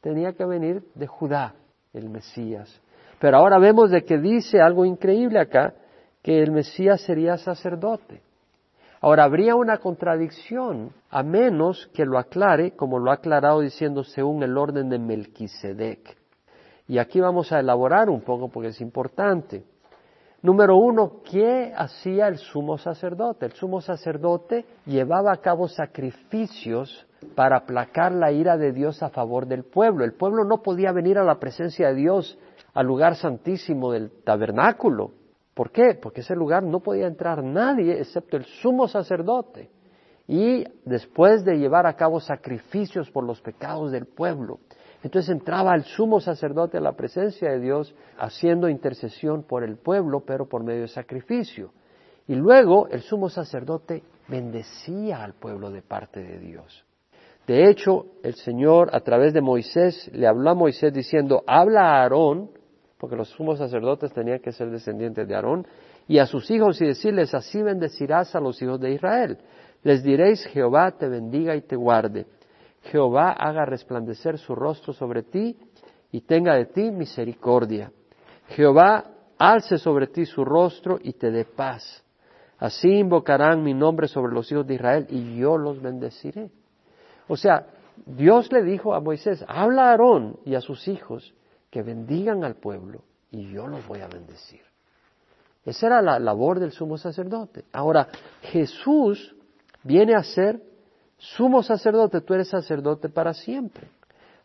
[0.00, 1.54] tenía que venir de Judá,
[1.92, 2.82] el Mesías.
[3.20, 5.74] Pero ahora vemos de que dice algo increíble acá,
[6.26, 8.20] que el Mesías sería sacerdote.
[9.00, 14.42] Ahora, habría una contradicción, a menos que lo aclare, como lo ha aclarado diciendo según
[14.42, 16.16] el orden de Melquisedec.
[16.88, 19.62] Y aquí vamos a elaborar un poco porque es importante.
[20.42, 23.46] Número uno, ¿qué hacía el sumo sacerdote?
[23.46, 29.46] El sumo sacerdote llevaba a cabo sacrificios para aplacar la ira de Dios a favor
[29.46, 30.04] del pueblo.
[30.04, 32.36] El pueblo no podía venir a la presencia de Dios
[32.74, 35.12] al lugar santísimo del tabernáculo.
[35.56, 35.94] ¿Por qué?
[35.94, 39.70] Porque ese lugar no podía entrar nadie excepto el sumo sacerdote.
[40.28, 44.58] Y después de llevar a cabo sacrificios por los pecados del pueblo,
[45.02, 50.24] entonces entraba el sumo sacerdote a la presencia de Dios haciendo intercesión por el pueblo,
[50.26, 51.72] pero por medio de sacrificio.
[52.28, 56.84] Y luego el sumo sacerdote bendecía al pueblo de parte de Dios.
[57.46, 62.02] De hecho, el Señor a través de Moisés le habló a Moisés diciendo, habla a
[62.02, 62.50] Aarón,
[62.98, 65.66] porque los sumos sacerdotes tenían que ser descendientes de Aarón,
[66.08, 69.38] y a sus hijos y decirles, así bendecirás a los hijos de Israel.
[69.82, 72.26] Les diréis, Jehová te bendiga y te guarde.
[72.82, 75.56] Jehová haga resplandecer su rostro sobre ti
[76.12, 77.92] y tenga de ti misericordia.
[78.48, 79.04] Jehová
[79.38, 82.04] alce sobre ti su rostro y te dé paz.
[82.58, 86.50] Así invocarán mi nombre sobre los hijos de Israel y yo los bendeciré.
[87.28, 87.66] O sea,
[88.06, 91.34] Dios le dijo a Moisés, habla a Aarón y a sus hijos
[91.70, 94.60] que bendigan al pueblo y yo los voy a bendecir.
[95.64, 97.64] Esa era la labor del sumo sacerdote.
[97.72, 98.08] Ahora,
[98.42, 99.34] Jesús
[99.82, 100.62] viene a ser
[101.18, 103.88] sumo sacerdote, tú eres sacerdote para siempre.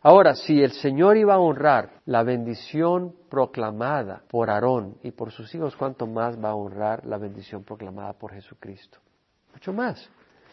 [0.04, 5.54] Ahora, si el Señor iba a honrar la bendición proclamada por Aarón y por sus
[5.54, 8.98] hijos, ¿cuánto más va a honrar la bendición proclamada por Jesucristo?
[9.52, 10.10] Mucho más.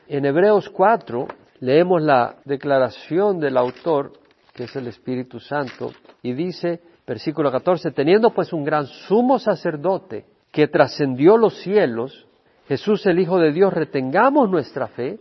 [0.07, 1.27] En Hebreos 4
[1.61, 4.13] leemos la declaración del autor,
[4.59, 10.25] que es el Espíritu Santo, y dice, versículo 14, teniendo pues un gran sumo sacerdote
[10.51, 12.27] que trascendió los cielos,
[12.67, 15.17] Jesús el Hijo de Dios, retengamos nuestra fe,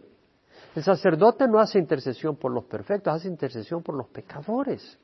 [0.74, 4.98] el sacerdote no hace intercesión por los perfectos, hace intercesión por los pecadores.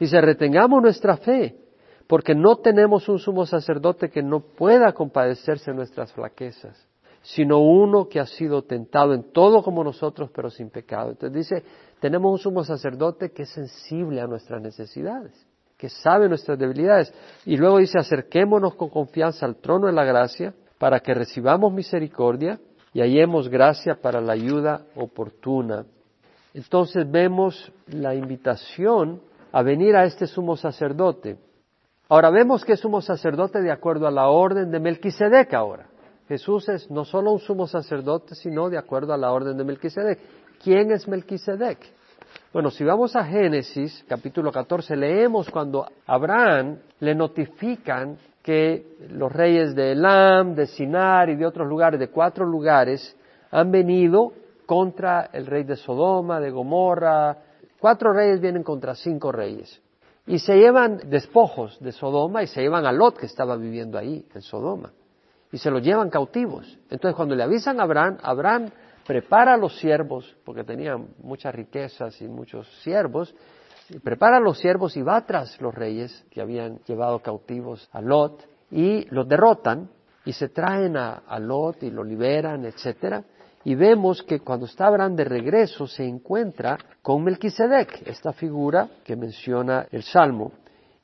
[0.00, 1.54] Y se retengamos nuestra fe,
[2.06, 6.82] porque no tenemos un sumo sacerdote que no pueda compadecerse de nuestras flaquezas,
[7.26, 11.10] sino uno que ha sido tentado en todo como nosotros, pero sin pecado.
[11.10, 11.64] Entonces dice,
[11.98, 15.32] tenemos un sumo sacerdote que es sensible a nuestras necesidades,
[15.76, 17.12] que sabe nuestras debilidades.
[17.44, 22.60] Y luego dice, acerquémonos con confianza al trono de la gracia para que recibamos misericordia
[22.94, 25.84] y hallemos gracia para la ayuda oportuna.
[26.54, 31.38] Entonces vemos la invitación a venir a este sumo sacerdote.
[32.08, 35.88] Ahora vemos que es sumo sacerdote de acuerdo a la orden de Melquisedec ahora.
[36.28, 40.18] Jesús es no solo un sumo sacerdote, sino de acuerdo a la orden de Melquisedec.
[40.62, 41.78] ¿Quién es Melquisedec?
[42.52, 49.74] Bueno, si vamos a Génesis capítulo 14, leemos cuando Abraham le notifican que los reyes
[49.74, 53.16] de Elam, de Sinar y de otros lugares, de cuatro lugares,
[53.50, 54.32] han venido
[54.66, 57.36] contra el rey de Sodoma, de Gomorra.
[57.78, 59.80] Cuatro reyes vienen contra cinco reyes.
[60.26, 64.26] Y se llevan despojos de Sodoma y se llevan a Lot que estaba viviendo ahí,
[64.34, 64.92] en Sodoma.
[65.52, 66.78] Y se los llevan cautivos.
[66.90, 68.70] Entonces cuando le avisan a Abraham, Abraham
[69.06, 73.34] prepara a los siervos, porque tenían muchas riquezas y muchos siervos,
[74.02, 78.44] prepara a los siervos y va tras los reyes que habían llevado cautivos a Lot
[78.70, 79.88] y los derrotan
[80.24, 83.22] y se traen a, Lot y lo liberan, etcétera.
[83.64, 89.16] Y vemos que cuando está Abraham de regreso se encuentra con Melquisedec, esta figura que
[89.16, 90.52] menciona el Salmo.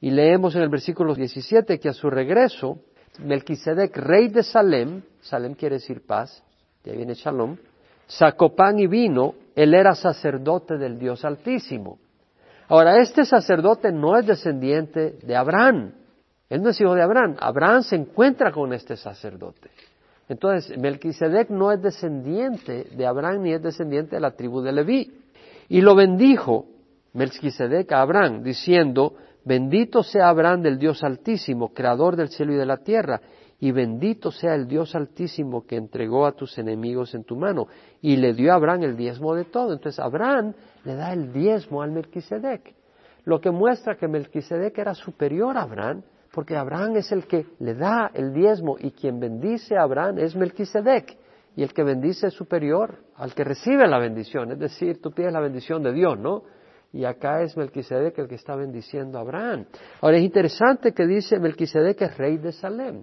[0.00, 2.78] Y leemos en el versículo 17 que a su regreso,
[3.18, 6.42] Melquisedec, rey de Salem, Salem quiere decir paz,
[6.82, 7.56] de ahí viene Shalom,
[8.06, 11.98] sacó pan y vino, él era sacerdote del Dios Altísimo.
[12.68, 15.92] Ahora, este sacerdote no es descendiente de Abraham.
[16.48, 17.36] Él no es hijo de Abraham.
[17.38, 19.70] Abraham se encuentra con este sacerdote.
[20.28, 25.20] Entonces, Melquisedec no es descendiente de Abraham ni es descendiente de la tribu de Leví.
[25.68, 26.66] Y lo bendijo
[27.12, 32.66] Melquisedec a Abraham, diciendo, bendito sea Abraham del Dios Altísimo, creador del cielo y de
[32.66, 33.20] la tierra,
[33.60, 37.68] y bendito sea el Dios Altísimo que entregó a tus enemigos en tu mano,
[38.00, 39.72] y le dio a Abraham el diezmo de todo.
[39.72, 40.52] Entonces Abraham
[40.84, 42.74] le da el diezmo al Melquisedec,
[43.24, 47.74] lo que muestra que Melquisedec era superior a Abraham, porque Abraham es el que le
[47.74, 51.16] da el diezmo y quien bendice a Abraham es Melquisedec.
[51.54, 54.52] Y el que bendice es superior al que recibe la bendición.
[54.52, 56.44] Es decir, tú pides la bendición de Dios, ¿no?
[56.92, 59.64] Y acá es Melquisedec el que está bendiciendo a Abraham.
[60.00, 63.02] Ahora es interesante que dice Melquisedec es rey de Salem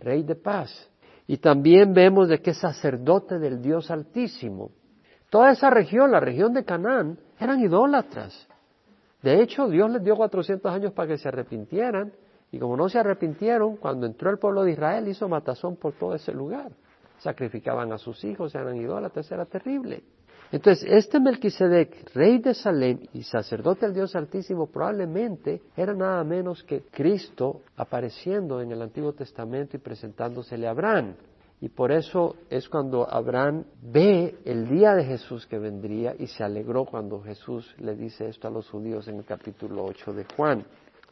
[0.00, 0.90] rey de paz.
[1.26, 4.70] Y también vemos de que es sacerdote del Dios Altísimo.
[5.28, 8.48] Toda esa región, la región de Canaán, eran idólatras.
[9.22, 12.12] De hecho, Dios les dio 400 años para que se arrepintieran,
[12.50, 16.16] y como no se arrepintieron, cuando entró el pueblo de Israel hizo matazón por todo
[16.16, 16.72] ese lugar.
[17.18, 20.02] Sacrificaban a sus hijos, eran idólatras, era terrible.
[20.52, 26.64] Entonces, este Melquisedec, rey de Salem y sacerdote del Dios Altísimo, probablemente era nada menos
[26.64, 31.14] que Cristo apareciendo en el Antiguo Testamento y presentándosele a Abraham.
[31.60, 36.42] Y por eso es cuando Abraham ve el día de Jesús que vendría y se
[36.42, 40.64] alegró cuando Jesús le dice esto a los judíos en el capítulo 8 de Juan.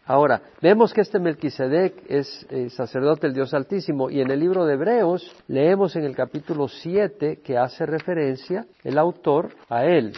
[0.09, 4.65] Ahora, vemos que este Melquisedec es eh, sacerdote del Dios Altísimo y en el libro
[4.65, 10.15] de Hebreos leemos en el capítulo 7 que hace referencia el autor a él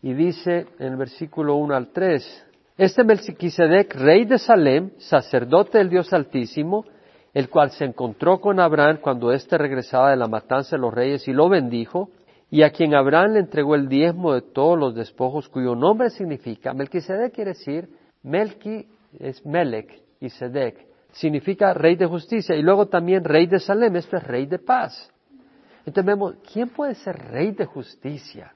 [0.00, 2.46] y dice en el versículo 1 al 3,
[2.78, 6.86] este Melquisedec, rey de Salem, sacerdote del Dios Altísimo,
[7.34, 11.28] el cual se encontró con Abraham cuando éste regresaba de la matanza de los reyes
[11.28, 12.08] y lo bendijo,
[12.50, 16.72] y a quien Abraham le entregó el diezmo de todos los despojos cuyo nombre significa,
[16.72, 17.86] Melquisedec quiere decir
[18.22, 18.86] Melqui
[19.18, 20.86] es Melech y Sedek.
[21.12, 22.54] Significa rey de justicia.
[22.54, 25.10] Y luego también rey de Salem, esto es rey de paz.
[25.80, 28.52] Entonces vemos, ¿quién puede ser rey de justicia?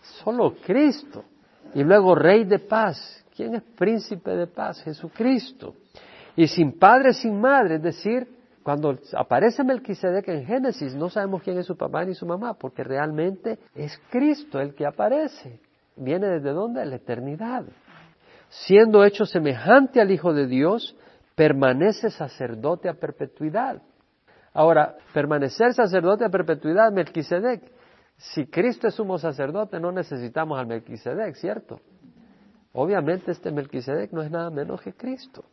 [0.00, 1.24] Solo Cristo.
[1.74, 3.24] Y luego rey de paz.
[3.36, 4.82] ¿Quién es príncipe de paz?
[4.82, 5.74] Jesucristo.
[6.36, 8.26] Y sin padre, sin madre, es decir,
[8.62, 12.82] cuando aparece Melquisedec en Génesis, no sabemos quién es su papá ni su mamá, porque
[12.82, 15.60] realmente es Cristo el que aparece.
[15.96, 16.80] ¿Viene desde dónde?
[16.80, 17.64] De la eternidad
[18.62, 20.96] siendo hecho semejante al Hijo de Dios,
[21.34, 23.82] permanece sacerdote a perpetuidad.
[24.52, 27.62] Ahora, permanecer sacerdote a perpetuidad, Melquisedec.
[28.16, 31.80] Si Cristo es sumo sacerdote, no necesitamos al Melquisedec, ¿cierto?
[32.72, 35.44] Obviamente este Melquisedec no es nada menos que Cristo.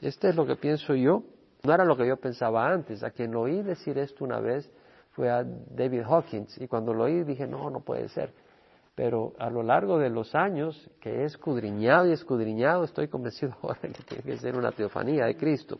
[0.00, 1.22] Este es lo que pienso yo.
[1.62, 3.04] No era lo que yo pensaba antes.
[3.04, 4.68] A quien oí decir esto una vez
[5.12, 6.58] fue a David Hawkins.
[6.58, 8.32] Y cuando lo oí dije, no, no puede ser
[8.98, 13.78] pero a lo largo de los años que he escudriñado y escudriñado, estoy convencido ahora
[13.80, 15.78] que tiene que ser una teofanía de Cristo.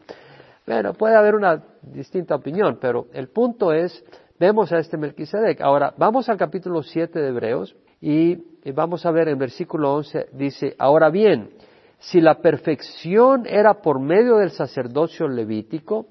[0.65, 4.05] Bueno, puede haber una distinta opinión, pero el punto es,
[4.39, 5.61] vemos a este Melquisedec.
[5.63, 8.37] Ahora, vamos al capítulo 7 de Hebreos y,
[8.73, 11.51] vamos a ver en versículo 11, dice, ahora bien,
[11.99, 16.07] si la perfección era por medio del sacerdocio levítico,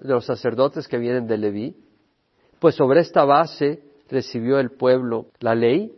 [0.00, 1.76] de los sacerdotes que vienen de Leví,
[2.60, 5.92] pues sobre esta base recibió el pueblo la ley,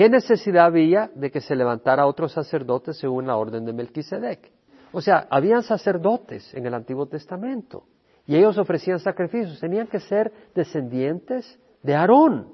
[0.00, 4.50] ¿Qué necesidad había de que se levantara otro sacerdote según la orden de Melquisedec?
[4.92, 7.84] O sea, habían sacerdotes en el Antiguo Testamento
[8.26, 9.60] y ellos ofrecían sacrificios.
[9.60, 12.48] Tenían que ser descendientes de Aarón,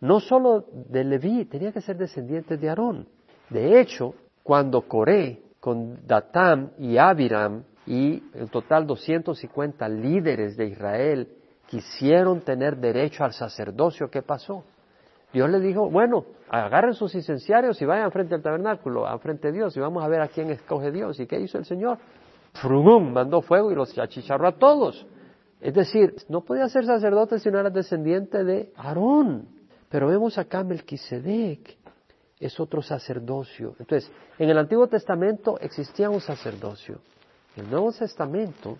[0.00, 3.06] no solo de Leví, tenían que ser descendientes de Aarón.
[3.50, 11.28] De hecho, cuando Coré con Datán y Abiram y en total 250 líderes de Israel
[11.68, 14.64] quisieron tener derecho al sacerdocio, ¿qué pasó?
[15.32, 19.58] Dios le dijo, bueno, agarren sus incenciarios y vayan frente al tabernáculo, a frente de
[19.58, 21.20] Dios, y vamos a ver a quién escoge Dios.
[21.20, 21.98] ¿Y qué hizo el Señor?
[22.54, 25.06] Frumum, mandó fuego y los achicharró a todos.
[25.60, 29.48] Es decir, no podía ser sacerdote si no era descendiente de Aarón.
[29.88, 31.76] Pero vemos acá Melquisedec,
[32.38, 33.76] es otro sacerdocio.
[33.78, 37.00] Entonces, en el Antiguo Testamento existía un sacerdocio.
[37.56, 38.76] En el Nuevo Testamento,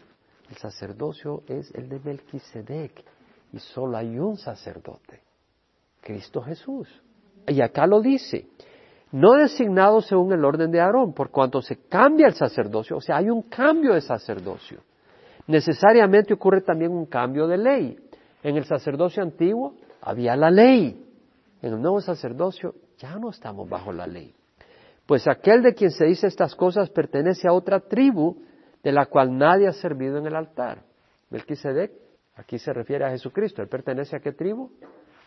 [0.48, 3.05] el sacerdocio es el de Melquisedec
[3.53, 5.30] y solo hay un sacerdote.
[6.01, 6.88] Cristo Jesús.
[7.46, 8.48] Y acá lo dice,
[9.12, 13.16] no designado según el orden de Aarón, por cuanto se cambia el sacerdocio, o sea,
[13.16, 14.80] hay un cambio de sacerdocio.
[15.46, 17.98] Necesariamente ocurre también un cambio de ley.
[18.42, 21.05] En el sacerdocio antiguo había la ley.
[21.61, 24.34] En el nuevo sacerdocio ya no estamos bajo la ley.
[25.07, 28.36] Pues aquel de quien se dice estas cosas pertenece a otra tribu
[28.82, 30.84] de la cual nadie ha servido en el altar.
[31.30, 31.90] Melquisedec,
[32.36, 33.61] aquí se refiere a Jesucristo.
[33.61, 34.70] ¿Él pertenece a qué tribu?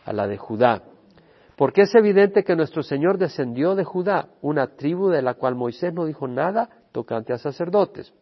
[0.04, 0.82] A la de Judá.
[1.56, 5.92] Porque es evidente que nuestro Señor descendió de Judá, una tribu de la cual Moisés
[5.94, 8.12] no dijo nada tocante a sacerdotes.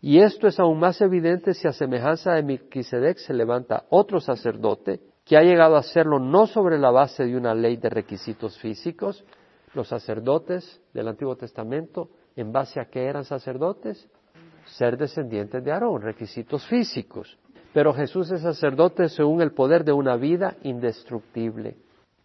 [0.00, 5.00] Y esto es aún más evidente si a semejanza de Melquisedec se levanta otro sacerdote
[5.24, 9.24] que ha llegado a hacerlo no sobre la base de una ley de requisitos físicos.
[9.74, 14.08] Los sacerdotes del Antiguo Testamento ¿En base a qué eran sacerdotes?
[14.64, 17.38] Ser descendientes de Aarón, requisitos físicos.
[17.72, 21.76] Pero Jesús es sacerdote según el poder de una vida indestructible.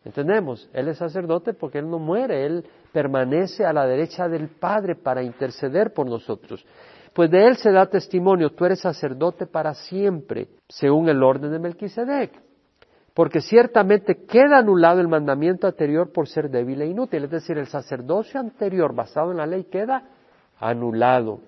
[0.04, 0.70] ¿Entendemos?
[0.74, 5.24] Él es sacerdote porque Él no muere, Él permanece a la derecha del Padre para
[5.24, 6.66] interceder por nosotros.
[7.14, 11.60] Pues de Él se da testimonio, tú eres sacerdote para siempre, según el orden de
[11.60, 12.32] Melquisedec.
[13.16, 17.24] Porque ciertamente queda anulado el mandamiento anterior por ser débil e inútil.
[17.24, 20.04] Es decir, el sacerdocio anterior basado en la ley queda
[20.60, 21.40] anulado.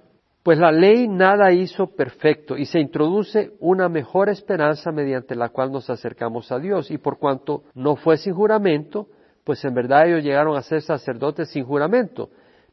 [0.48, 5.74] Pues la ley nada hizo perfecto y se introduce una mejor esperanza mediante la cual
[5.74, 6.90] nos acercamos a Dios.
[6.90, 9.10] Y por cuanto no fue sin juramento,
[9.44, 12.30] pues en verdad ellos llegaron a ser sacerdotes sin juramento.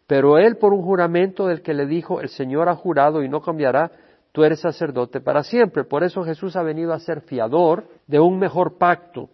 [0.06, 3.40] Pero él por un juramento del que le dijo, el Señor ha jurado y no
[3.40, 3.90] cambiará,
[4.30, 5.82] tú eres sacerdote para siempre.
[5.82, 9.30] Por eso Jesús ha venido a ser fiador de un mejor pacto.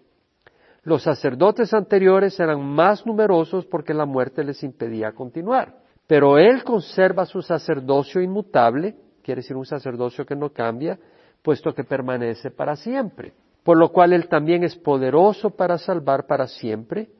[0.83, 5.90] Los sacerdotes anteriores eran más numerosos porque la muerte les impedía continuar.
[6.11, 10.99] Pero Él conserva su sacerdocio inmutable, quiere decir un sacerdocio que no cambia,
[11.41, 13.33] puesto que permanece para siempre.
[13.63, 17.11] Por lo cual Él también es poderoso para salvar para siempre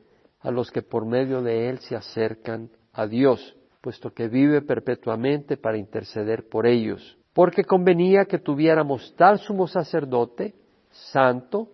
[0.41, 5.55] a los que por medio de Él se acercan a Dios, puesto que vive perpetuamente
[5.55, 7.17] para interceder por ellos.
[7.31, 10.53] Porque convenía que tuviéramos tal sumo sacerdote,
[10.89, 11.69] santo,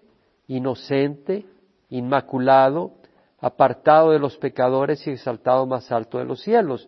[0.45, 1.47] inocente,
[1.89, 2.91] inmaculado,
[3.39, 6.87] apartado de los pecadores y exaltado más alto de los cielos,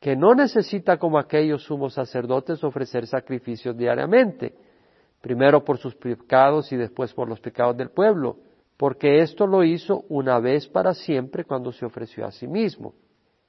[0.00, 4.54] que no necesita como aquellos sumos sacerdotes ofrecer sacrificios diariamente,
[5.20, 8.38] primero por sus pecados y después por los pecados del pueblo,
[8.78, 12.94] porque esto lo hizo una vez para siempre cuando se ofreció a sí mismo.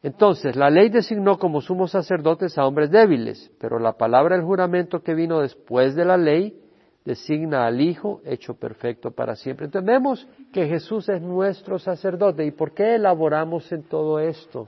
[0.04, 5.02] Entonces, la ley designó como sumos sacerdotes a hombres débiles, pero la palabra del juramento
[5.02, 6.60] que vino después de la ley
[7.06, 9.68] designa al Hijo hecho perfecto para siempre.
[9.68, 12.46] Entonces vemos que Jesús es nuestro sacerdote.
[12.46, 14.68] ¿Y por qué elaboramos en todo esto?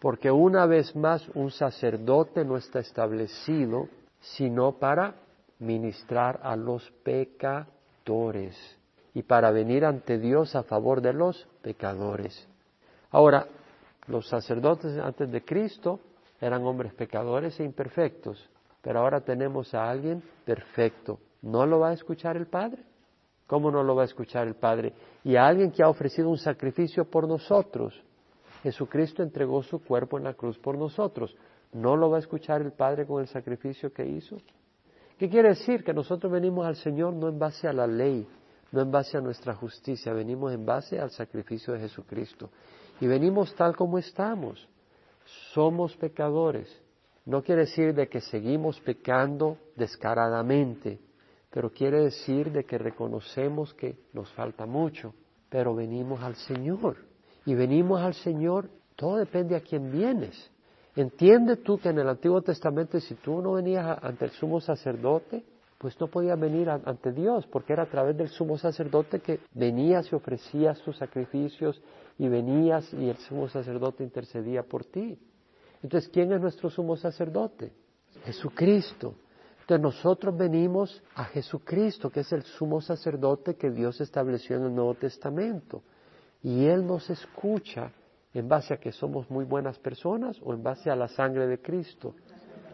[0.00, 3.88] Porque una vez más un sacerdote no está establecido
[4.20, 5.14] sino para
[5.58, 8.56] ministrar a los pecadores
[9.14, 12.48] y para venir ante Dios a favor de los pecadores.
[13.10, 13.46] Ahora,
[14.06, 16.00] los sacerdotes antes de Cristo
[16.40, 18.48] eran hombres pecadores e imperfectos,
[18.82, 21.18] pero ahora tenemos a alguien perfecto.
[21.42, 22.82] ¿No lo va a escuchar el Padre?
[23.46, 24.92] ¿Cómo no lo va a escuchar el Padre?
[25.24, 28.00] Y a alguien que ha ofrecido un sacrificio por nosotros.
[28.62, 31.34] Jesucristo entregó su cuerpo en la cruz por nosotros.
[31.72, 34.36] ¿No lo va a escuchar el Padre con el sacrificio que hizo?
[35.18, 35.84] ¿Qué quiere decir?
[35.84, 38.26] Que nosotros venimos al Señor no en base a la ley,
[38.72, 42.50] no en base a nuestra justicia, venimos en base al sacrificio de Jesucristo.
[43.00, 44.68] Y venimos tal como estamos.
[45.52, 46.68] Somos pecadores.
[47.24, 50.98] No quiere decir de que seguimos pecando descaradamente,
[51.50, 55.14] pero quiere decir de que reconocemos que nos falta mucho,
[55.48, 57.09] pero venimos al Señor
[57.50, 60.52] y venimos al Señor, todo depende a quién vienes.
[60.94, 65.42] Entiende tú que en el Antiguo Testamento si tú no venías ante el sumo sacerdote,
[65.76, 70.12] pues no podías venir ante Dios, porque era a través del sumo sacerdote que venías
[70.12, 71.82] y ofrecías tus sacrificios
[72.18, 75.18] y venías y el sumo sacerdote intercedía por ti.
[75.82, 77.72] Entonces, ¿quién es nuestro sumo sacerdote?
[78.26, 79.16] Jesucristo.
[79.62, 84.74] Entonces nosotros venimos a Jesucristo, que es el sumo sacerdote que Dios estableció en el
[84.76, 85.82] Nuevo Testamento.
[86.42, 87.92] Y Él nos escucha
[88.32, 91.60] en base a que somos muy buenas personas o en base a la sangre de
[91.60, 92.14] Cristo.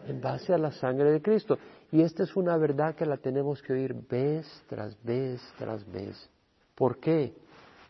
[0.07, 1.57] En base a la sangre de Cristo.
[1.91, 6.29] Y esta es una verdad que la tenemos que oír vez tras vez tras vez.
[6.75, 7.33] ¿Por qué?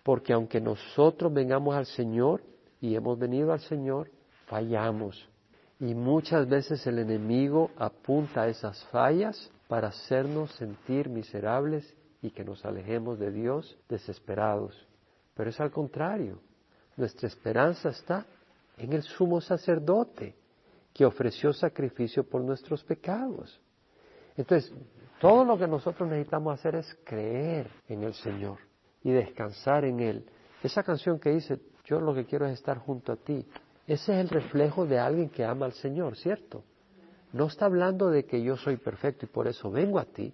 [0.03, 2.41] Porque aunque nosotros vengamos al Señor
[2.79, 4.09] y hemos venido al Señor,
[4.45, 5.27] fallamos.
[5.79, 12.43] Y muchas veces el enemigo apunta a esas fallas para hacernos sentir miserables y que
[12.43, 14.86] nos alejemos de Dios desesperados.
[15.37, 16.39] Pero es al contrario.
[16.97, 18.25] Nuestra esperanza está
[18.75, 20.35] en el sumo sacerdote
[20.91, 23.61] que ofreció sacrificio por nuestros pecados.
[24.35, 24.73] Entonces,
[25.19, 28.57] todo lo que nosotros necesitamos hacer es creer en el Señor
[29.03, 30.25] y descansar en Él.
[30.63, 33.45] Esa canción que dice, yo lo que quiero es estar junto a ti,
[33.85, 36.63] ese es el reflejo de alguien que ama al Señor, ¿cierto?
[37.31, 40.33] No está hablando de que yo soy perfecto y por eso vengo a ti.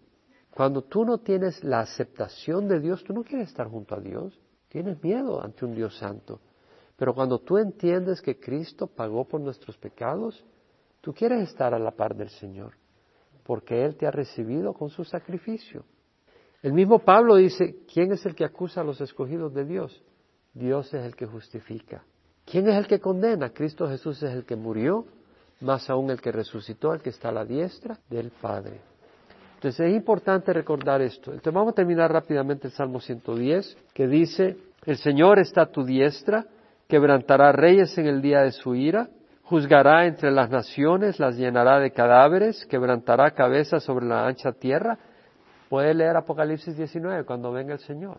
[0.52, 4.40] Cuando tú no tienes la aceptación de Dios, tú no quieres estar junto a Dios.
[4.74, 6.40] Tienes miedo ante un Dios santo.
[6.98, 10.44] Pero cuando tú entiendes que Cristo pagó por nuestros pecados,
[11.00, 12.74] tú quieres estar a la par del Señor,
[13.44, 15.86] porque Él te ha recibido con su sacrificio.
[16.64, 20.04] El mismo Pablo dice, ¿quién es el que acusa a los escogidos de Dios?
[20.56, 22.04] Dios es el que justifica.
[22.44, 23.54] ¿Quién es el que condena?
[23.54, 25.06] Cristo Jesús es el que murió,
[25.62, 28.82] más aún el que resucitó, el que está a la diestra del Padre.
[29.64, 31.32] Entonces es importante recordar esto.
[31.32, 35.86] Entonces vamos a terminar rápidamente el Salmo 110, que dice, el Señor está a tu
[35.86, 36.46] diestra,
[36.90, 39.08] quebrantará reyes en el día de su ira,
[39.44, 44.98] Juzgará entre las naciones, las llenará de cadáveres, quebrantará cabezas sobre la ancha tierra.
[45.70, 48.18] Puede leer Apocalipsis 19 cuando venga el Señor.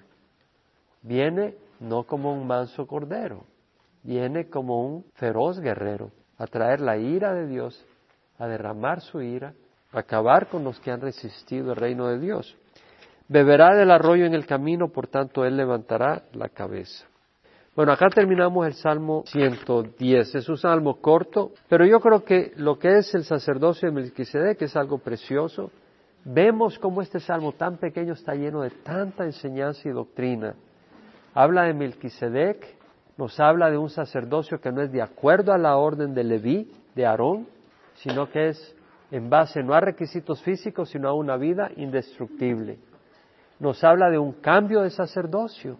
[1.03, 3.45] Viene no como un manso cordero,
[4.03, 7.85] viene como un feroz guerrero a traer la ira de Dios,
[8.39, 9.55] a derramar su ira,
[9.95, 12.57] acabar con los que han resistido el reino de Dios.
[13.29, 17.07] Beberá del arroyo en el camino, por tanto él levantará la cabeza.
[17.75, 20.35] Bueno, acá terminamos el Salmo 110.
[20.35, 24.63] Es un salmo corto, pero yo creo que lo que es el sacerdocio de Melquisedec
[24.63, 25.73] es algo precioso.
[26.25, 30.55] Vemos cómo este salmo tan pequeño está lleno de tanta enseñanza y doctrina.
[31.35, 32.77] Habla de Melquisedec,
[33.17, 36.71] nos habla de un sacerdocio que no es de acuerdo a la orden de Leví,
[36.95, 37.49] de Aarón,
[37.95, 38.74] sino que es
[39.11, 42.79] en base no a requisitos físicos, sino a una vida indestructible.
[43.61, 45.79] Nos habla de un cambio de sacerdocio.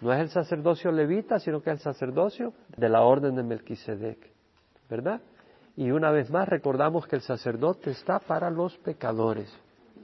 [0.00, 4.18] No es el sacerdocio levita, sino que es el sacerdocio de la orden de Melquisedec.
[4.88, 5.20] ¿Verdad?
[5.76, 9.54] Y una vez más recordamos que el sacerdote está para los pecadores.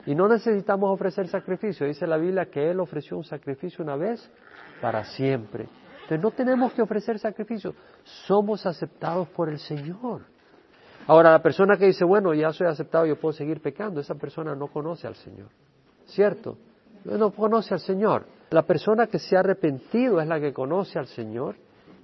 [0.05, 1.87] Y no necesitamos ofrecer sacrificio.
[1.87, 4.31] Dice la Biblia que Él ofreció un sacrificio una vez
[4.81, 5.69] para siempre.
[6.03, 7.75] Entonces no tenemos que ofrecer sacrificio.
[8.05, 10.23] Somos aceptados por el Señor.
[11.07, 14.55] Ahora, la persona que dice, bueno, ya soy aceptado, yo puedo seguir pecando, esa persona
[14.55, 15.49] no conoce al Señor.
[16.07, 16.57] ¿Cierto?
[17.05, 18.27] No conoce al Señor.
[18.51, 21.57] La persona que se ha arrepentido es la que conoce al Señor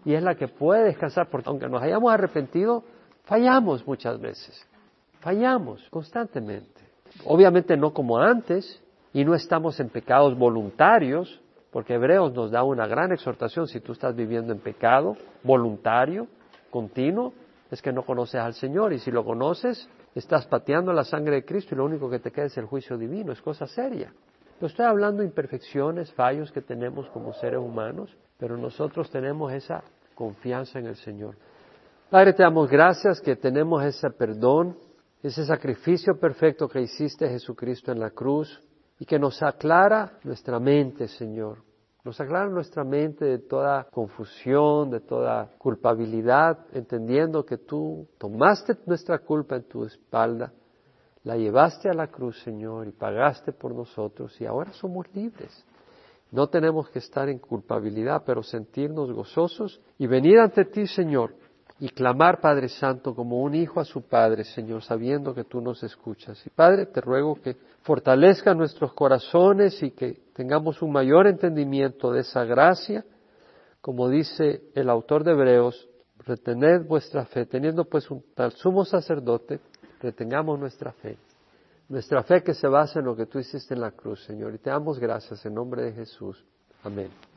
[0.05, 2.85] y es la que puede descansar, porque aunque nos hayamos arrepentido,
[3.25, 4.67] fallamos muchas veces.
[5.21, 6.81] Fallamos constantemente.
[7.25, 8.83] Obviamente no como antes
[9.13, 11.41] y no estamos en pecados voluntarios,
[11.71, 16.27] porque Hebreos nos da una gran exhortación, si tú estás viviendo en pecado voluntario,
[16.71, 17.33] continuo,
[17.73, 21.45] es que no conoces al Señor y si lo conoces, estás pateando la sangre de
[21.47, 24.13] Cristo y lo único que te queda es el juicio divino, es cosa seria.
[24.61, 29.83] No estoy hablando de imperfecciones, fallos que tenemos como seres humanos, pero nosotros tenemos esa
[30.15, 31.35] confianza en el Señor.
[32.11, 34.77] Padre, te damos gracias que tenemos ese perdón,
[35.23, 38.61] ese sacrificio perfecto que hiciste Jesucristo en la cruz
[38.99, 41.57] y que nos aclara nuestra mente, Señor.
[42.05, 49.21] Nos aclara nuestra mente de toda confusión, de toda culpabilidad, entendiendo que tú tomaste nuestra
[49.21, 50.53] culpa en tu espalda,
[51.23, 55.65] la llevaste a la cruz, Señor, y pagaste por nosotros, y ahora somos libres.
[56.33, 61.37] No tenemos que estar en culpabilidad, pero sentirnos gozosos y venir ante ti, Señor,
[61.79, 65.83] y clamar, Padre Santo, como un hijo a su Padre, Señor, sabiendo que tú nos
[65.85, 66.45] escuchas.
[66.45, 72.21] Y Padre, te ruego que fortalezca nuestros corazones y que tengamos un mayor entendimiento de
[72.21, 73.05] esa gracia,
[73.81, 79.61] como dice el autor de Hebreos, retened vuestra fe, teniendo pues un tal sumo sacerdote,
[80.01, 81.17] retengamos nuestra fe.
[81.89, 84.55] Nuestra fe que se basa en lo que tú hiciste en la cruz, Señor.
[84.55, 86.43] Y te damos gracias en nombre de Jesús.
[86.85, 87.11] Amén.